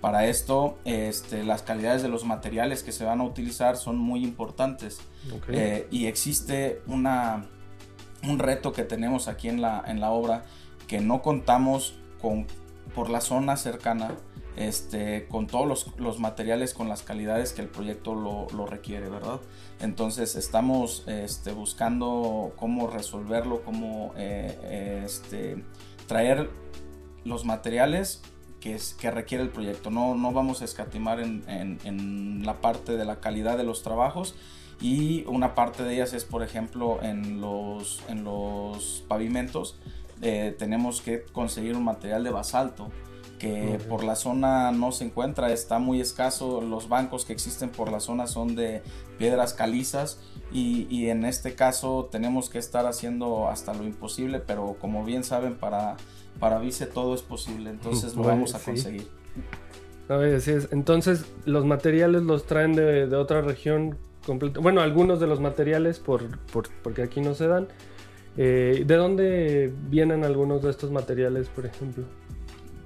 Para 0.00 0.26
esto, 0.26 0.78
este, 0.84 1.42
las 1.42 1.62
calidades 1.62 2.02
de 2.02 2.08
los 2.08 2.24
materiales 2.24 2.82
que 2.82 2.92
se 2.92 3.04
van 3.04 3.20
a 3.20 3.24
utilizar 3.24 3.76
son 3.76 3.96
muy 3.96 4.22
importantes. 4.22 5.00
Eh, 5.48 5.88
y 5.90 6.06
existe 6.06 6.82
una, 6.86 7.46
un 8.22 8.38
reto 8.38 8.72
que 8.72 8.84
tenemos 8.84 9.26
aquí 9.26 9.48
en 9.48 9.60
la, 9.60 9.82
en 9.86 10.00
la 10.00 10.10
obra 10.10 10.44
que 10.86 11.00
no 11.00 11.22
contamos 11.22 11.94
con, 12.20 12.46
por 12.94 13.10
la 13.10 13.20
zona 13.20 13.56
cercana 13.56 14.16
este, 14.56 15.26
con 15.26 15.46
todos 15.46 15.92
los, 15.98 16.20
materiales, 16.20 16.74
con 16.74 16.88
las 16.88 17.02
calidades 17.02 17.52
que 17.52 17.62
el 17.62 17.68
proyecto 17.68 18.14
lo, 18.14 18.66
requiere, 18.66 19.08
¿verdad? 19.08 19.40
Entonces 19.80 20.36
estamos 20.36 21.04
este, 21.06 21.52
buscando 21.52 22.52
cómo 22.56 22.86
resolverlo, 22.86 23.62
cómo 23.64 24.12
eh, 24.16 25.02
este, 25.04 25.64
traer 26.06 26.50
los 27.24 27.44
materiales 27.44 28.22
que, 28.60 28.74
es, 28.74 28.94
que 28.94 29.10
requiere 29.10 29.42
el 29.42 29.50
proyecto. 29.50 29.90
No, 29.90 30.14
no 30.14 30.32
vamos 30.32 30.62
a 30.62 30.64
escatimar 30.64 31.18
en, 31.20 32.42
la 32.44 32.60
parte 32.60 32.96
de 32.96 33.04
la 33.04 33.20
calidad 33.20 33.56
de 33.56 33.64
los 33.64 33.82
trabajos 33.82 34.36
y 34.80 35.24
una 35.26 35.54
parte 35.54 35.82
de 35.82 35.94
ellas 35.94 36.12
es, 36.12 36.24
por 36.24 36.42
ejemplo, 36.42 37.02
en 37.02 37.40
los, 37.40 38.02
en 38.08 38.22
los 38.22 39.04
pavimentos. 39.08 39.78
Eh, 40.26 40.56
tenemos 40.58 41.02
que 41.02 41.22
conseguir 41.22 41.76
un 41.76 41.84
material 41.84 42.24
de 42.24 42.30
basalto 42.30 42.88
que 43.38 43.78
por 43.90 44.04
la 44.04 44.16
zona 44.16 44.72
no 44.72 44.90
se 44.90 45.04
encuentra, 45.04 45.52
está 45.52 45.78
muy 45.78 46.00
escaso, 46.00 46.62
los 46.62 46.88
bancos 46.88 47.26
que 47.26 47.34
existen 47.34 47.68
por 47.68 47.92
la 47.92 48.00
zona 48.00 48.26
son 48.26 48.56
de 48.56 48.82
piedras 49.18 49.52
calizas 49.52 50.18
y, 50.50 51.08
en 51.08 51.26
este 51.26 51.54
caso 51.54 52.08
tenemos 52.10 52.48
que 52.48 52.58
estar 52.58 52.86
haciendo 52.86 53.48
hasta 53.48 53.74
lo 53.74 53.84
imposible, 53.84 54.38
pero 54.38 54.76
como 54.80 55.04
bien 55.04 55.24
saben 55.24 55.56
para, 55.56 55.98
para 56.40 56.58
Vice 56.58 56.86
todo 56.86 57.14
es 57.14 57.20
posible, 57.20 57.68
entonces 57.68 58.14
lo 58.14 58.22
vamos 58.22 58.54
a 58.54 58.60
conseguir. 58.60 59.08
Entonces 60.08 61.26
los 61.44 61.66
materiales 61.66 62.22
los 62.22 62.46
traen 62.46 62.74
de, 62.74 63.14
otra 63.14 63.42
región 63.42 63.98
Bueno, 64.60 64.80
algunos 64.80 65.20
de 65.20 65.26
los 65.26 65.40
materiales 65.40 65.98
por, 65.98 66.38
porque 66.82 67.02
aquí 67.02 67.20
no 67.20 67.34
se 67.34 67.46
dan. 67.46 67.68
Eh, 68.36 68.84
¿De 68.86 68.96
dónde 68.96 69.72
vienen 69.88 70.24
algunos 70.24 70.62
de 70.62 70.70
estos 70.70 70.90
materiales, 70.90 71.48
por 71.48 71.66
ejemplo? 71.66 72.04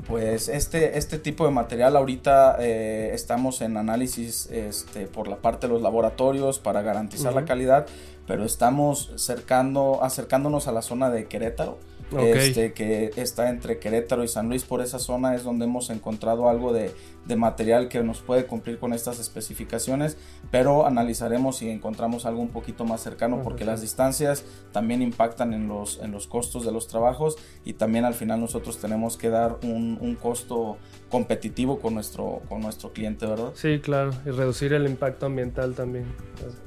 Pues 0.07 0.49
este, 0.49 0.97
este 0.97 1.19
tipo 1.19 1.45
de 1.45 1.50
material 1.50 1.97
ahorita 1.97 2.57
eh, 2.61 3.11
estamos 3.12 3.61
en 3.61 3.76
análisis 3.76 4.49
este, 4.50 5.07
por 5.07 5.28
la 5.28 5.37
parte 5.37 5.67
de 5.67 5.75
los 5.75 5.83
laboratorios 5.83 6.59
para 6.59 6.81
garantizar 6.83 7.35
la 7.35 7.45
calidad, 7.45 7.87
pero 8.26 8.45
estamos 8.45 9.12
cercando, 9.17 10.02
acercándonos 10.02 10.67
a 10.67 10.73
la 10.73 10.81
zona 10.81 11.11
de 11.11 11.26
Querétaro 11.26 11.78
este, 12.17 12.73
que 12.73 13.11
está 13.17 13.50
entre 13.50 13.79
Querétaro 13.79 14.25
y 14.25 14.29
San 14.29 14.49
Luis. 14.49 14.65
Por 14.65 14.81
esa 14.81 14.99
zona 14.99 15.35
es 15.35 15.45
donde 15.45 15.67
hemos 15.67 15.91
encontrado 15.91 16.49
algo 16.49 16.73
de, 16.73 16.93
material 17.37 17.88
que 17.88 18.03
nos 18.03 18.21
puede 18.21 18.47
cumplir 18.47 18.79
con 18.79 18.95
estas 18.95 19.21
especificaciones, 19.21 20.17
pero 20.50 20.87
analizaremos 20.87 21.59
si 21.59 21.69
encontramos 21.69 22.25
algo 22.25 22.41
un 22.41 22.49
poquito 22.49 22.87
más 22.87 23.03
cercano, 23.03 23.43
porque 23.43 23.67
las 23.67 23.83
distancias 23.83 24.45
también 24.73 25.03
impactan 25.03 25.53
en 25.53 25.69
los, 25.69 26.00
en 26.03 26.11
los 26.11 26.27
costos 26.27 26.65
de 26.65 26.73
los 26.73 26.88
trabajos 26.88 27.37
y 27.67 27.75
también 27.75 28.07
al 28.07 28.15
final 28.15 28.41
nosotros 28.41 28.79
tenemos 28.79 29.19
que 29.19 29.29
dar 29.29 29.59
un, 29.62 29.99
un 30.00 30.15
costo 30.15 30.79
competitivo 31.11 31.81
con 31.81 31.93
nuestro, 31.93 32.41
con 32.49 32.62
nuestro 32.62 32.95
cliente, 32.95 33.27
¿verdad? 33.27 33.50
Sí, 33.55 33.79
claro, 33.81 34.12
y 34.25 34.31
reducir 34.31 34.73
el 34.73 34.87
impacto 34.87 35.27
ambiental 35.27 35.75
también. 35.75 36.07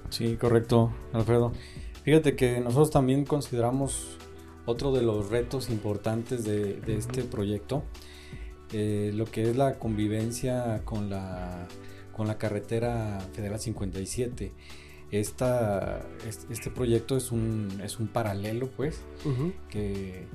Sí, 0.09 0.35
correcto, 0.35 0.91
Alfredo. 1.11 1.53
Fíjate 2.03 2.35
que 2.35 2.59
nosotros 2.59 2.91
también 2.91 3.25
consideramos 3.25 4.17
otro 4.65 4.91
de 4.91 5.01
los 5.01 5.29
retos 5.29 5.69
importantes 5.69 6.43
de, 6.43 6.79
este 6.87 7.23
proyecto, 7.23 7.83
eh, 8.73 9.11
lo 9.13 9.25
que 9.25 9.49
es 9.49 9.57
la 9.57 9.79
convivencia 9.79 10.81
con 10.85 11.09
la, 11.09 11.67
con 12.15 12.27
la 12.27 12.37
carretera 12.37 13.19
Federal 13.33 13.59
57. 13.59 14.53
Esta, 15.11 16.05
este 16.25 16.69
proyecto 16.69 17.17
es 17.17 17.31
un, 17.31 17.81
es 17.83 17.99
un 17.99 18.07
paralelo, 18.07 18.69
pues, 18.69 19.01
que, 19.69 20.25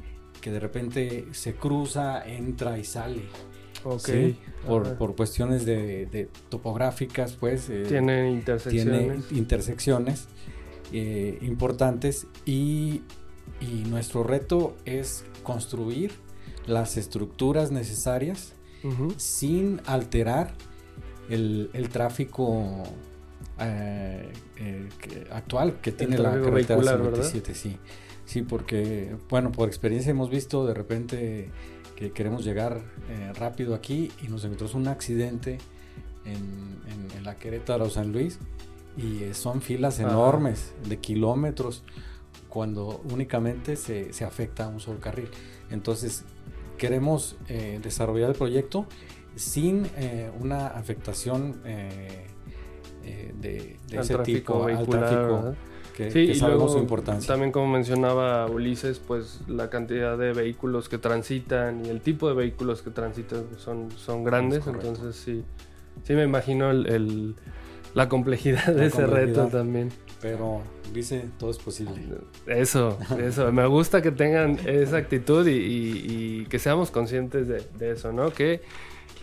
de 0.45 0.61
repente 0.61 1.27
se 1.33 1.55
cruza, 1.55 2.25
entra 2.25 2.79
y 2.79 2.85
sale. 2.85 3.23
Okay. 3.83 4.39
Por, 4.67 5.17
cuestiones 5.17 5.65
de, 5.65 6.29
topográficas, 6.49 7.33
pues. 7.35 7.71
Eh, 7.71 7.85
tiene 7.89 8.31
intersecciones. 8.31 9.27
Tiene 9.29 9.39
intersecciones 9.39 10.29
eh, 10.93 11.39
importantes 11.41 12.27
y 12.45 13.03
y 13.61 13.89
nuestro 13.89 14.23
reto 14.23 14.77
es 14.85 15.25
construir 15.43 16.13
las 16.67 16.97
estructuras 16.97 17.71
necesarias 17.71 18.53
sin 19.17 19.81
alterar 19.87 20.55
el, 21.29 21.89
tráfico 21.91 22.85
eh, 23.59 24.33
eh, 24.59 24.89
actual 25.33 25.81
que 25.81 25.91
tiene 25.91 26.19
la 26.19 26.41
carretera 26.41 26.83
57, 26.83 27.55
sí. 27.55 27.79
Sí, 28.25 28.43
porque, 28.43 29.17
bueno, 29.29 29.53
por 29.53 29.69
experiencia 29.69 30.11
hemos 30.11 30.31
visto 30.31 30.67
de 30.67 30.75
repente 30.75 31.51
que 31.95 32.11
queremos 32.11 32.45
llegar 32.45 32.83
eh, 33.09 33.33
rápido 33.35 33.75
aquí 33.75 34.11
y 34.23 34.29
nos 34.29 34.45
encontramos 34.45 34.75
un 34.75 34.89
accidente 34.89 35.59
en, 36.25 36.77
la 37.25 37.37
Querétaro 37.37 37.91
San 37.91 38.13
Luis 38.13 38.39
y 38.97 39.35
son 39.35 39.61
filas 39.61 39.99
enormes 39.99 40.75
de 40.89 40.99
kilómetros 40.99 41.83
cuando 42.49 43.03
únicamente 43.11 43.77
se, 43.77 44.13
se 44.13 44.25
afecta 44.25 44.65
a 44.65 44.69
un 44.69 44.81
solo 44.81 45.01
carril. 45.01 45.29
Entonces, 45.71 46.25
queremos 46.77 47.37
eh, 47.49 47.81
desarrollar 47.83 48.31
el 48.31 48.37
proyecto 48.37 48.87
sin 49.35 49.87
eh, 49.97 50.31
una 50.41 50.69
afectación 50.69 51.61
eh, 51.65 52.27
de, 53.39 53.77
ese 53.91 54.19
tipo 54.19 54.65
al 54.65 54.87
tráfico 54.87 55.55
que, 55.95 56.11
sí, 56.11 56.35
sabemos 56.35 56.73
su 56.73 56.79
importancia. 56.79 57.27
También 57.27 57.53
como 57.53 57.69
mencionaba 57.69 58.47
Ulises, 58.47 58.99
pues 58.99 59.41
la 59.49 59.71
cantidad 59.71 60.19
de 60.19 60.33
vehículos 60.33 60.89
que 60.89 60.99
transitan 60.99 61.87
y 61.87 61.89
el 61.89 62.01
tipo 62.01 62.29
de 62.29 62.35
vehículos 62.35 62.83
que 62.83 62.91
transitan 62.91 63.45
son, 63.57 63.91
son 63.93 64.25
grandes, 64.25 64.67
entonces 64.67 65.17
sí, 65.17 65.43
sí 66.03 66.13
me 66.15 66.25
imagino 66.25 66.71
el, 66.71 67.37
la 67.95 68.09
complejidad 68.09 68.67
de 68.67 68.87
ese 68.87 69.07
reto 69.07 69.47
también. 69.47 69.91
Pero 70.21 70.63
dice, 70.93 71.29
todo 71.39 71.51
es 71.51 71.59
posible. 71.59 72.03
Eso, 72.47 72.99
eso. 73.19 73.53
Me 73.53 73.67
gusta 73.67 74.01
que 74.01 74.11
tengan 74.11 74.59
esa 74.67 74.97
actitud 74.97 75.47
y, 75.47 76.47
que 76.47 76.59
seamos 76.59 76.91
conscientes 76.91 77.49
de, 77.49 77.91
eso, 77.93 78.13
¿no? 78.13 78.31
Que 78.33 78.63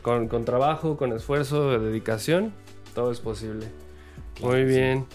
con, 0.02 0.28
trabajo, 0.46 0.98
con 0.98 1.12
esfuerzo, 1.14 1.72
de 1.72 1.80
dedicación, 1.80 2.54
todo 2.94 3.12
es 3.12 3.20
posible. 3.20 3.68
Muy 4.42 4.64
bien. 4.66 5.06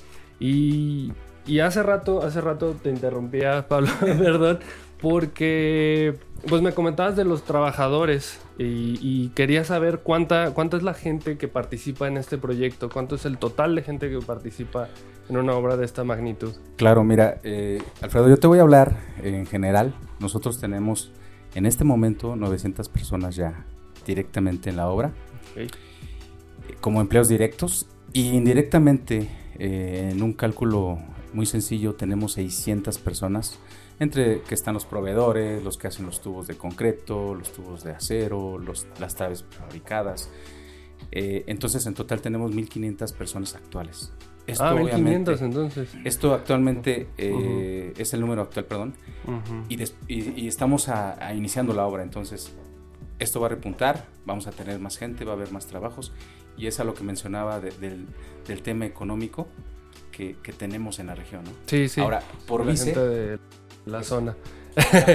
Y, 0.40 1.12
y, 1.47 1.61
hace 1.61 1.82
rato, 1.82 2.23
hace 2.23 2.40
rato 2.40 2.76
te 2.82 2.90
interrumpía, 2.90 3.68
Pablo, 3.68 3.88
perdón, 4.00 4.58
porque 5.00 6.14
pues 6.48 6.62
me 6.62 6.72
comentabas 6.72 7.16
de 7.16 7.24
los 7.24 7.44
trabajadores 7.44 8.40
y, 8.58 9.28
quería 9.30 9.64
saber 9.64 10.00
cuánta, 10.00 10.52
cuánta 10.52 10.76
es 10.76 10.82
la 10.82 10.94
gente 10.94 11.38
que 11.38 11.48
participa 11.48 12.08
en 12.08 12.16
este 12.16 12.38
proyecto, 12.38 12.88
cuánto 12.88 13.14
es 13.14 13.24
el 13.24 13.38
total 13.38 13.74
de 13.74 13.82
gente 13.82 14.10
que 14.10 14.18
participa 14.18 14.88
en 15.28 15.36
una 15.36 15.54
obra 15.54 15.76
de 15.76 15.84
esta 15.84 16.04
magnitud. 16.04 16.52
Claro, 16.76 17.04
mira, 17.04 17.38
eh, 17.44 17.80
Alfredo, 18.00 18.28
yo 18.28 18.36
te 18.38 18.46
voy 18.46 18.58
a 18.58 18.62
hablar 18.62 18.96
en 19.22 19.46
general. 19.46 19.94
Nosotros 20.20 20.60
tenemos 20.60 21.12
en 21.54 21.66
este 21.66 21.84
momento 21.84 22.34
900 22.34 22.88
personas 22.88 23.36
ya 23.36 23.64
directamente 24.06 24.70
en 24.70 24.76
la 24.76 24.88
obra, 24.88 25.12
como 26.80 27.00
empleos 27.00 27.28
directos 27.28 27.88
y 28.12 28.30
indirectamente 28.30 29.28
eh, 29.58 30.10
en 30.12 30.22
un 30.22 30.32
cálculo 30.32 30.98
muy 31.32 31.47
sencillo 31.47 31.94
tenemos 31.94 32.32
600 32.32 32.99
personas 32.99 33.58
entre 34.00 34.42
que 34.42 34.54
están 34.54 34.75
los 34.75 34.85
proveedores, 34.85 35.62
los 35.62 35.76
que 35.76 35.88
hacen 35.88 36.06
los 36.06 36.20
tubos 36.20 36.47
de 36.47 36.56
concreto, 36.56 37.35
los 37.35 37.52
tubos 37.52 37.82
de 37.82 37.92
acero, 37.92 38.58
las 38.99 39.14
traves 39.14 39.44
fabricadas. 39.50 40.30
Eh, 41.11 41.44
entonces, 41.47 41.87
en 41.87 41.94
total 41.94 42.20
tenemos 42.20 42.52
1.500 42.52 43.12
personas 43.14 43.54
actuales. 43.54 44.12
Esto, 44.47 44.64
ah, 44.64 44.75
1.500 44.75 45.42
entonces. 45.42 45.90
Esto 46.04 46.32
actualmente 46.32 47.08
eh, 47.18 47.92
es 47.99 48.14
el 48.14 48.20
número 48.20 48.42
actual, 48.42 48.64
perdón. 48.64 48.94
y, 49.68 50.47
estamos 50.47 50.88
a, 50.88 51.35
iniciando 51.35 51.75
la 51.75 51.87
obra, 51.87 52.02
entonces 52.02 52.54
esto 53.18 53.40
va 53.40 53.47
a 53.47 53.50
repuntar, 53.50 54.06
vamos 54.25 54.47
a 54.47 54.52
tener 54.52 54.78
más 54.78 54.97
gente, 54.97 55.25
va 55.25 55.32
a 55.32 55.35
haber 55.35 55.52
más 55.52 55.66
trabajos. 55.66 56.12
Y 56.56 56.66
es 56.66 56.80
a 56.80 56.85
lo 56.85 56.94
que 56.94 57.04
mencionaba 57.04 57.61
del, 57.61 58.06
tema 58.62 58.87
económico 58.87 59.49
que, 60.18 60.52
tenemos 60.52 60.98
en 60.98 61.06
la 61.06 61.14
región. 61.14 61.44
¿no? 61.44 61.50
Sí, 61.66 61.88
sí. 61.88 62.00
Ahora, 62.00 62.20
por 62.46 62.66
vice 62.66 63.38
la 63.87 64.02
zona. 64.02 64.37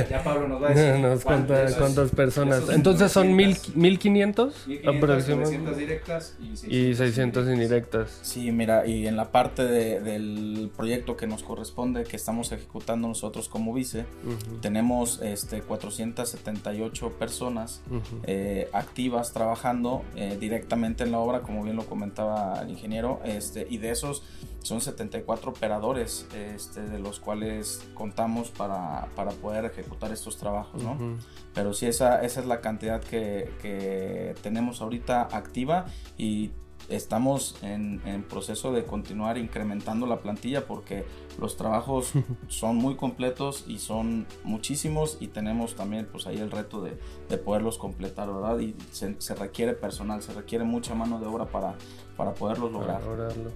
Ya, 0.10 0.22
Pablo 0.26 0.50
nos 0.50 0.62
va 0.62 0.68
a 0.68 0.70
decir 0.74 1.00
Nos 1.00 1.24
cuenta 1.24 1.54
cuántos- 1.56 1.76
cuántas 1.78 2.12
personas. 2.12 2.70
Entonces 2.70 3.12
son 3.14 3.34
mil, 3.34 3.52
900, 3.52 3.76
1500 3.78 4.68
1500, 4.68 4.96
aproximadamente. 4.98 5.58
900 5.60 5.78
directas 5.78 6.36
y 6.42 6.48
600, 6.58 6.74
Y 6.74 6.96
600 6.96 7.48
indirectas. 7.48 8.20
Sí, 8.24 8.52
mira, 8.52 8.86
y 8.86 9.08
en 9.08 9.16
la 9.16 9.32
parte 9.32 9.64
de- 9.64 10.02
del 10.02 10.70
proyecto 10.76 11.16
que 11.16 11.28
nos 11.28 11.44
corresponde, 11.44 12.04
que 12.04 12.18
estamos 12.18 12.52
ejecutando 12.52 13.08
nosotros 13.08 13.48
como 13.48 13.74
vice, 13.74 14.02
Ujú, 14.26 14.58
tenemos 14.60 15.22
este, 15.22 15.62
478 15.62 17.12
personas 17.18 17.82
ujú. 17.90 18.02
eh, 18.24 18.68
activas 18.74 19.32
trabajando 19.34 20.04
eh, 20.16 20.36
directamente 20.40 21.04
en 21.04 21.12
la 21.12 21.20
obra, 21.20 21.40
como 21.42 21.64
bien 21.64 21.76
lo 21.78 21.86
comentaba 21.86 22.60
el 22.62 22.70
ingeniero, 22.70 23.22
este, 23.24 23.66
y 23.70 23.78
de 23.78 23.92
esos 23.92 24.24
son 24.64 24.82
74 24.82 25.52
operadores, 25.52 26.28
este, 26.34 26.82
de 26.82 27.00
los 27.00 27.20
cuales 27.20 27.86
contamos 27.94 28.50
para, 28.50 29.08
para 29.16 29.32
poder 29.32 29.66
ejecutar 29.66 30.12
estos 30.12 30.38
trabajos, 30.38 30.82
¿no? 30.82 30.94
Ujú. 30.94 31.18
Pero 31.54 31.74
sí, 31.74 31.86
esa, 31.86 32.24
esa 32.24 32.40
es 32.40 32.46
la 32.48 32.62
cantidad 32.62 33.02
que, 33.02 33.54
que 33.62 34.36
tenemos 34.42 34.82
ahorita 34.82 35.24
activa 35.32 35.86
y 36.18 36.52
estamos 36.90 37.56
en, 37.62 38.02
en 38.06 38.24
proceso 38.24 38.72
de 38.74 38.84
continuar 38.86 39.38
incrementando 39.38 40.06
la 40.06 40.20
plantilla 40.20 40.66
porque 40.66 41.06
los 41.40 41.56
trabajos 41.58 42.12
son 42.48 42.76
muy 42.78 42.96
completos 42.96 43.66
y 43.68 43.80
son 43.80 44.26
muchísimos 44.44 45.18
y 45.20 45.28
tenemos 45.28 45.76
también 45.76 46.08
pues 46.12 46.28
ahí 46.28 46.38
el 46.38 46.52
reto 46.52 46.82
de, 46.82 46.98
de 47.30 47.38
poderlos 47.38 47.78
completar, 47.78 48.32
¿verdad? 48.32 48.60
Y 48.60 48.76
se, 48.92 49.20
se 49.20 49.36
requiere 49.36 49.74
personal, 49.74 50.22
se 50.22 50.34
requiere 50.34 50.64
mucha 50.64 50.96
mano 50.96 51.20
de 51.20 51.28
obra 51.28 51.46
para, 51.46 51.76
para 52.18 52.34
poderlos 52.34 52.72
lograr. 52.72 53.00
Para 53.00 53.12
lograrlo. 53.12 53.52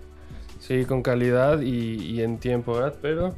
Sí, 0.59 0.85
con 0.85 1.01
calidad 1.01 1.61
y, 1.61 1.95
y 2.03 2.21
en 2.21 2.37
tiempo, 2.37 2.73
¿verdad? 2.73 2.95
Pero, 3.01 3.35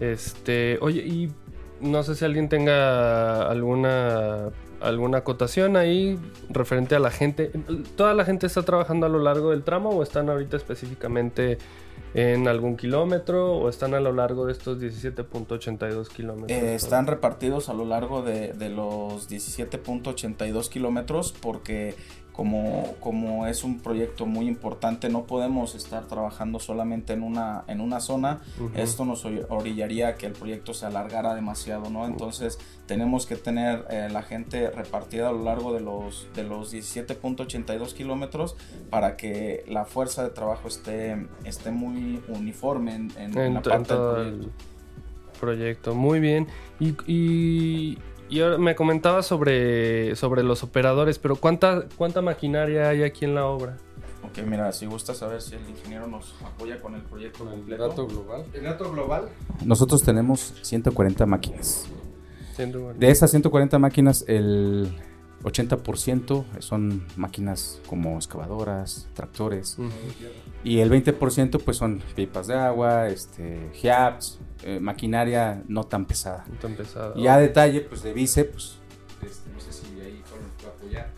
este, 0.00 0.78
oye, 0.80 1.00
y 1.00 1.32
no 1.80 2.02
sé 2.02 2.14
si 2.14 2.24
alguien 2.24 2.48
tenga 2.48 3.48
alguna 3.48 4.50
alguna 4.80 5.18
acotación 5.18 5.76
ahí 5.76 6.18
referente 6.50 6.94
a 6.94 6.98
la 6.98 7.10
gente. 7.10 7.50
¿Toda 7.96 8.14
la 8.14 8.24
gente 8.24 8.46
está 8.46 8.62
trabajando 8.62 9.06
a 9.06 9.08
lo 9.08 9.18
largo 9.18 9.50
del 9.50 9.62
tramo 9.62 9.90
o 9.90 10.02
están 10.02 10.28
ahorita 10.30 10.56
específicamente 10.56 11.58
en 12.14 12.48
algún 12.48 12.76
kilómetro 12.76 13.54
o 13.54 13.68
están 13.68 13.94
a 13.94 14.00
lo 14.00 14.12
largo 14.12 14.46
de 14.46 14.52
estos 14.52 14.80
17.82 14.80 16.08
kilómetros? 16.08 16.50
Eh, 16.50 16.74
están 16.74 17.06
repartidos 17.06 17.68
a 17.68 17.74
lo 17.74 17.84
largo 17.84 18.22
de, 18.22 18.52
de 18.52 18.68
los 18.68 19.28
17.82 19.30 20.68
kilómetros 20.68 21.32
porque 21.32 21.94
como, 22.38 22.94
como 23.00 23.48
es 23.48 23.64
un 23.64 23.80
proyecto 23.80 24.24
muy 24.24 24.46
importante 24.46 25.08
no 25.08 25.24
podemos 25.24 25.74
estar 25.74 26.04
trabajando 26.06 26.60
solamente 26.60 27.12
en 27.12 27.24
una, 27.24 27.64
en 27.66 27.80
una 27.80 27.98
zona. 27.98 28.42
Ujú. 28.60 28.70
Esto 28.78 29.04
nos 29.04 29.24
ori- 29.24 29.44
orillaría 29.48 30.06
a 30.10 30.14
que 30.14 30.26
el 30.26 30.34
proyecto 30.34 30.72
se 30.72 30.86
alargara 30.86 31.34
demasiado, 31.34 31.90
¿no? 31.90 32.06
Entonces 32.06 32.56
tenemos 32.86 33.26
que 33.26 33.34
tener 33.34 33.84
eh, 33.90 34.08
la 34.12 34.22
gente 34.22 34.70
repartida 34.70 35.30
a 35.30 35.32
lo 35.32 35.42
largo 35.42 35.72
de 35.74 35.80
los, 35.80 36.28
de 36.36 36.44
los 36.44 36.72
17.82 36.72 37.92
kilómetros 37.92 38.54
para 38.88 39.16
que 39.16 39.64
la 39.66 39.84
fuerza 39.84 40.22
de 40.22 40.30
trabajo 40.30 40.68
esté, 40.68 41.26
esté 41.44 41.72
muy 41.72 42.22
uniforme 42.28 42.94
en, 42.94 43.10
en- 43.18 43.32
en 43.32 43.38
en, 43.38 43.54
la 43.54 43.62
parte 43.62 43.94
del 43.94 43.98
proyecto. 43.98 44.42
el 44.44 45.40
proyecto. 45.40 45.94
Muy 45.96 46.20
bien. 46.20 46.46
Y, 46.78 46.94
y, 47.08 47.98
y 48.28 48.40
ahora 48.40 48.58
me 48.58 48.74
comentaba 48.74 49.22
sobre, 49.22 50.14
sobre 50.16 50.42
los 50.42 50.62
operadores, 50.62 51.18
pero 51.18 51.36
¿cuánta, 51.36 51.84
¿cuánta 51.96 52.22
maquinaria 52.22 52.88
hay 52.88 53.02
aquí 53.02 53.24
en 53.24 53.34
la 53.34 53.46
obra? 53.46 53.76
Ok, 54.22 54.46
mira, 54.46 54.72
si 54.72 54.86
gusta 54.86 55.14
saber 55.14 55.40
si 55.40 55.54
el 55.54 55.68
ingeniero 55.68 56.06
nos 56.06 56.34
apoya 56.44 56.80
con 56.80 56.94
el 56.94 57.02
proyecto 57.02 57.44
el 57.44 57.50
completo. 57.50 57.88
dato 57.88 58.06
global. 58.06 58.44
El 58.52 58.64
dato 58.64 58.90
global. 58.90 59.28
Nosotros 59.64 60.02
tenemos 60.02 60.54
140 60.62 61.24
máquinas. 61.26 61.88
De 62.96 63.10
esas 63.10 63.30
140 63.30 63.78
máquinas, 63.78 64.24
el 64.26 64.92
80% 65.42 66.44
son 66.60 67.06
máquinas 67.16 67.80
como 67.86 68.16
excavadoras, 68.16 69.08
tractores. 69.14 69.76
Y 70.64 70.80
el 70.80 70.90
20% 70.90 71.62
pues 71.64 71.76
son 71.76 72.02
pipas 72.16 72.48
de 72.48 72.54
agua, 72.54 73.08
este, 73.08 73.70
eh, 74.62 74.80
maquinaria 74.80 75.62
no 75.68 75.84
tan 75.84 76.06
pesada. 76.06 76.44
No 76.48 76.58
tan 76.58 76.74
pesado. 76.74 77.18
Y 77.18 77.28
a 77.28 77.36
detalle 77.36 77.82
pues 77.82 78.02
de 78.02 78.12
vice, 78.12 78.44
pues 78.44 78.78
este, 79.22 79.50
no 79.50 79.60
sé 79.60 79.72
si 79.72 79.86
ahí 80.00 80.22
puede 80.28 80.70
apoyar. 80.70 81.17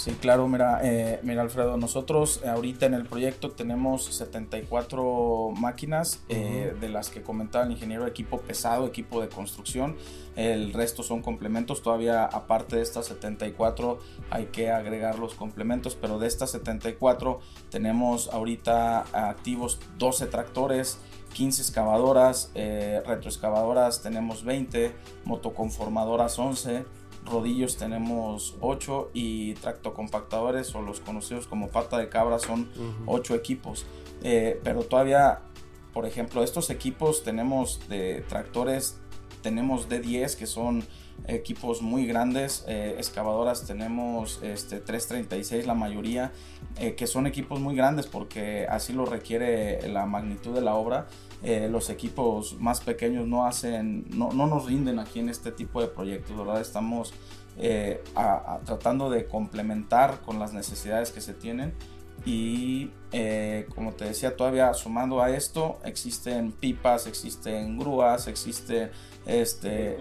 Sí, 0.00 0.12
claro, 0.12 0.48
mira, 0.48 0.80
eh, 0.82 1.20
mira 1.22 1.42
Alfredo, 1.42 1.76
nosotros 1.76 2.42
ahorita 2.46 2.86
en 2.86 2.94
el 2.94 3.04
proyecto 3.04 3.50
tenemos 3.50 4.06
74 4.06 5.52
máquinas, 5.54 6.22
eh, 6.30 6.74
de 6.80 6.88
las 6.88 7.10
que 7.10 7.20
comentaba 7.20 7.66
el 7.66 7.72
ingeniero, 7.72 8.06
equipo 8.06 8.40
pesado, 8.40 8.86
equipo 8.86 9.20
de 9.20 9.28
construcción, 9.28 9.96
el 10.36 10.72
resto 10.72 11.02
son 11.02 11.20
complementos, 11.20 11.82
todavía 11.82 12.24
aparte 12.24 12.76
de 12.76 12.82
estas 12.82 13.08
74 13.08 13.98
hay 14.30 14.46
que 14.46 14.70
agregar 14.70 15.18
los 15.18 15.34
complementos, 15.34 15.98
pero 16.00 16.18
de 16.18 16.28
estas 16.28 16.52
74 16.52 17.40
tenemos 17.68 18.30
ahorita 18.32 19.00
activos 19.12 19.80
12 19.98 20.28
tractores, 20.28 20.98
15 21.34 21.60
excavadoras, 21.60 22.50
eh, 22.54 23.02
retroexcavadoras 23.06 24.00
tenemos 24.00 24.44
20, 24.44 24.94
motoconformadoras 25.26 26.38
11, 26.38 26.86
rodillos 27.30 27.76
tenemos 27.76 28.56
8 28.60 29.10
y 29.14 29.54
tractocompactadores 29.54 30.74
o 30.74 30.82
los 30.82 31.00
conocidos 31.00 31.46
como 31.46 31.68
pata 31.68 31.98
de 31.98 32.08
cabra 32.08 32.38
son 32.38 32.70
Ujú. 32.74 33.04
8 33.06 33.34
equipos. 33.34 33.86
Eh, 34.22 34.60
pero 34.62 34.82
todavía, 34.82 35.40
por 35.92 36.06
ejemplo, 36.06 36.42
estos 36.42 36.70
equipos 36.70 37.22
tenemos 37.22 37.88
de 37.88 38.22
tractores, 38.28 38.98
tenemos 39.42 39.88
D10 39.88 40.36
que 40.36 40.46
son 40.46 40.84
equipos 41.26 41.82
muy 41.82 42.06
grandes, 42.06 42.64
eh, 42.66 42.94
excavadoras 42.98 43.66
tenemos 43.66 44.40
este 44.42 44.80
336 44.80 45.66
la 45.66 45.74
mayoría, 45.74 46.32
eh, 46.78 46.94
que 46.94 47.06
son 47.06 47.26
equipos 47.26 47.60
muy 47.60 47.74
grandes 47.76 48.06
porque 48.06 48.66
así 48.68 48.92
lo 48.92 49.04
requiere 49.04 49.86
la 49.88 50.06
magnitud 50.06 50.54
de 50.54 50.62
la 50.62 50.74
obra. 50.74 51.08
Eh, 51.42 51.68
los 51.70 51.88
equipos 51.88 52.60
más 52.60 52.80
pequeños 52.80 53.26
no 53.26 53.46
hacen, 53.46 54.04
no, 54.10 54.30
no 54.32 54.46
nos 54.46 54.66
rinden 54.66 54.98
aquí 54.98 55.20
en 55.20 55.30
este 55.30 55.52
tipo 55.52 55.80
de 55.80 55.88
proyectos, 55.88 56.36
¿verdad? 56.36 56.60
Estamos 56.60 57.14
eh, 57.56 58.02
tratando 58.64 59.08
de 59.08 59.26
complementar 59.26 60.20
con 60.20 60.38
las 60.38 60.52
necesidades 60.52 61.12
que 61.12 61.20
se 61.20 61.32
tienen 61.32 61.72
y 62.26 62.90
eh, 63.12 63.66
como 63.74 63.92
te 63.92 64.04
decía 64.04 64.36
todavía 64.36 64.72
sumando 64.74 65.20
a 65.20 65.30
esto 65.30 65.78
existen 65.84 66.52
pipas 66.52 67.06
existen 67.08 67.76
grúas 67.78 68.28
existen 68.28 68.90
este 69.26 69.98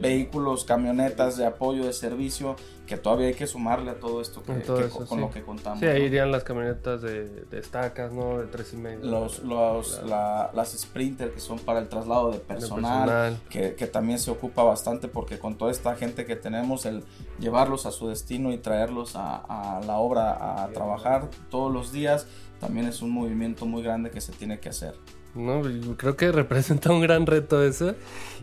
vehículos, 0.00 0.64
camionetas 0.64 1.36
de 1.36 1.44
apoyo 1.46 1.84
de 1.84 1.92
servicio 1.92 2.56
que 2.86 2.96
todavía 2.96 3.28
hay 3.28 3.34
que 3.34 3.46
sumarle 3.46 3.90
a 3.92 3.94
todo 4.00 4.20
esto 4.20 4.42
que, 4.42 4.52
todo 4.54 4.78
que 4.78 4.86
eso, 4.86 4.98
con 5.06 5.08
sí. 5.08 5.16
lo 5.24 5.30
que 5.30 5.42
contamos 5.42 5.80
Sí, 5.80 5.86
ahí 5.86 6.00
¿no? 6.00 6.06
irían 6.06 6.32
las 6.32 6.42
camionetas 6.42 7.00
de, 7.00 7.28
de 7.44 7.58
estacas, 7.58 8.12
¿no? 8.12 8.38
De 8.38 8.46
tres 8.46 8.72
y 8.72 8.76
medio. 8.76 8.98
los, 9.04 9.38
los- 9.44 10.02
la- 10.04 10.50
las 10.52 10.72
sprinter 10.72 11.32
que 11.32 11.40
son 11.40 11.58
para 11.60 11.78
el 11.78 11.88
traslado 11.88 12.30
de 12.32 12.38
De 12.38 12.44
personal, 12.44 13.08
personal. 13.08 13.38
Que, 13.50 13.74
que 13.76 13.86
también 13.86 14.18
se 14.18 14.30
ocupa 14.30 14.62
bastante 14.62 15.08
porque 15.08 15.38
con 15.38 15.56
toda 15.56 15.70
esta 15.70 15.94
gente 15.96 16.26
que 16.26 16.36
tenemos 16.36 16.84
el 16.84 17.04
llevarlos 17.38 17.86
a 17.86 17.92
su 17.92 18.08
destino 18.08 18.52
y 18.52 18.58
traerlos 18.58 19.16
a, 19.16 19.36
a 19.76 19.80
la 19.82 19.98
obra 19.98 20.62
a 20.64 20.68
trabajar 20.68 21.28
todos 21.50 21.72
los 21.72 21.92
días 21.92 22.26
también 22.62 22.86
es 22.86 23.02
un 23.02 23.10
movimiento 23.10 23.66
muy 23.66 23.82
grande 23.82 24.10
que 24.10 24.20
se 24.22 24.30
tiene 24.32 24.58
que 24.60 24.68
hacer 24.70 24.94
No, 25.34 25.60
creo 25.96 26.16
que 26.16 26.30
representa 26.42 26.90
un 26.92 27.00
gran 27.02 27.26
reto 27.26 27.62
eso. 27.62 27.94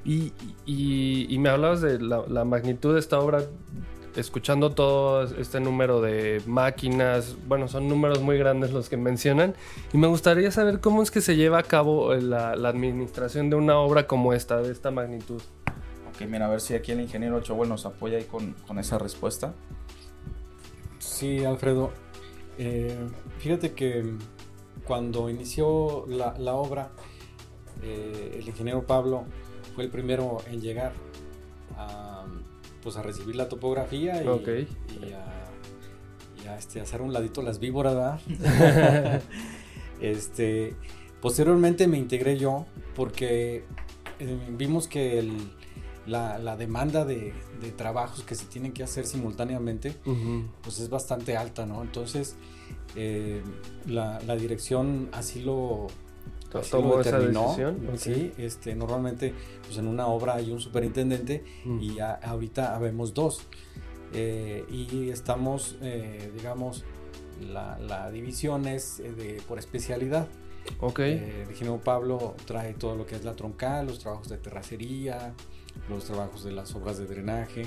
Y, 0.05 0.33
y- 0.65 1.25
y 1.33 1.37
me 1.39 1.49
hablabas 1.49 1.79
de 1.81 1.99
la, 1.99 2.23
la 2.27 2.43
magnitud 2.45 2.93
de 2.93 2.99
esta 2.99 3.17
obra, 3.19 3.43
escuchando 4.15 4.71
todo 4.71 5.23
este 5.23 5.59
número 5.61 6.01
de 6.01 6.41
máquinas, 6.47 7.35
bueno, 7.47 7.67
son 7.69 7.87
números 7.87 8.21
muy 8.21 8.37
grandes 8.37 8.71
los 8.71 8.89
que 8.89 8.97
mencionan, 8.97 9.53
y 9.93 9.97
me 9.97 10.07
gustaría 10.07 10.51
saber 10.51 10.79
cómo 10.81 11.01
es 11.03 11.11
que 11.11 11.21
se 11.21 11.35
lleva 11.37 11.59
a 11.59 11.63
cabo 11.63 12.13
eh, 12.13 12.21
la, 12.21 12.55
la 12.57 12.69
administración 12.69 13.49
de 13.49 13.55
una 13.55 13.77
obra 13.77 14.05
como 14.07 14.33
esta, 14.33 14.61
de 14.61 14.71
esta 14.71 14.91
magnitud. 14.91 15.41
ok 16.13 16.27
mira 16.27 16.47
a 16.47 16.49
ver 16.49 16.59
si 16.59 16.73
aquí 16.73 16.91
el 16.91 16.99
ingeniero 17.01 17.37
Ochoa 17.37 17.65
nos 17.67 17.85
apoya 17.85 18.17
ahí 18.17 18.25
con, 18.25 18.53
con 18.67 18.79
esa 18.79 18.97
respuesta 18.97 19.53
Sí, 20.97 21.45
Alfredo. 21.45 21.91
Eh, 22.61 22.93
fíjate 23.39 23.71
que 23.71 24.03
cuando 24.85 25.29
inició 25.29 26.05
la, 26.07 26.37
la 26.37 26.53
obra, 26.55 26.91
eh, 27.81 28.35
el 28.39 28.47
ingeniero 28.47 28.85
Pablo 28.85 29.23
fue 29.75 29.85
el 29.85 29.89
primero 29.89 30.39
en 30.51 30.59
llegar 30.61 30.91
a, 31.77 32.25
pues 32.83 32.97
a 32.97 33.01
recibir 33.01 33.35
la 33.37 33.47
topografía 33.47 34.21
y, 35.07 35.13
a, 35.13 35.45
y 36.43 36.47
a, 36.47 36.57
este, 36.57 36.81
hacer 36.81 37.01
un 37.01 37.13
ladito 37.13 37.41
las 37.41 37.59
víboras. 37.59 38.21
este, 40.01 40.75
posteriormente 41.21 41.87
me 41.87 41.97
integré 41.97 42.37
yo 42.37 42.65
porque 42.95 43.63
eh, 44.19 44.37
vimos 44.57 44.87
que 44.87 45.19
el- 45.19 45.51
la, 46.07 46.37
la 46.39 46.55
demanda 46.57 47.05
de, 47.05 47.33
de 47.61 47.71
trabajos 47.71 48.23
que 48.23 48.35
se 48.35 48.45
tienen 48.45 48.71
que 48.73 48.83
hacer 48.83 49.05
simultáneamente 49.05 49.95
pues 50.61 50.79
es 50.79 50.89
bastante 50.89 51.37
alta, 51.37 51.65
¿no? 51.65 51.81
Entonces, 51.81 52.35
eh, 52.95 53.41
la, 53.85 54.19
la 54.21 54.35
dirección 54.35 55.09
así 55.11 55.41
lo, 55.41 55.87
así 56.53 56.71
lo 56.73 57.01
esa 57.01 57.11
determinó. 57.17 57.43
decisión. 57.43 57.87
Ok. 57.89 57.95
Sí, 57.97 58.31
este, 58.37 58.75
normalmente 58.75 59.33
pues 59.65 59.77
en 59.77 59.87
una 59.87 60.07
obra 60.07 60.35
hay 60.35 60.51
un 60.51 60.59
superintendente 60.59 61.43
Mm. 61.65 61.79
y 61.81 61.99
a- 61.99 62.13
ahorita 62.15 62.75
habemos 62.75 63.13
dos. 63.13 63.41
Eh, 64.13 64.65
y 64.71 65.09
estamos, 65.09 65.77
eh, 65.81 66.31
digamos, 66.35 66.83
la, 67.51 67.77
la 67.77 68.09
división 68.09 68.65
es 68.67 68.99
eh, 68.99 69.11
de, 69.13 69.41
por 69.47 69.59
especialidad. 69.59 70.27
Ok. 70.79 70.99
Eh, 70.99 71.45
Pablo 71.83 72.35
trae 72.45 72.73
todo 72.73 72.95
lo 72.95 73.05
que 73.05 73.15
es 73.15 73.23
la 73.23 73.35
troncal, 73.35 73.85
los 73.87 73.99
trabajos 73.99 74.29
de 74.29 74.37
terracería, 74.37 75.33
los 75.89 76.05
trabajos 76.05 76.43
de 76.43 76.51
las 76.51 76.75
obras 76.75 76.97
de 76.97 77.05
drenaje. 77.05 77.63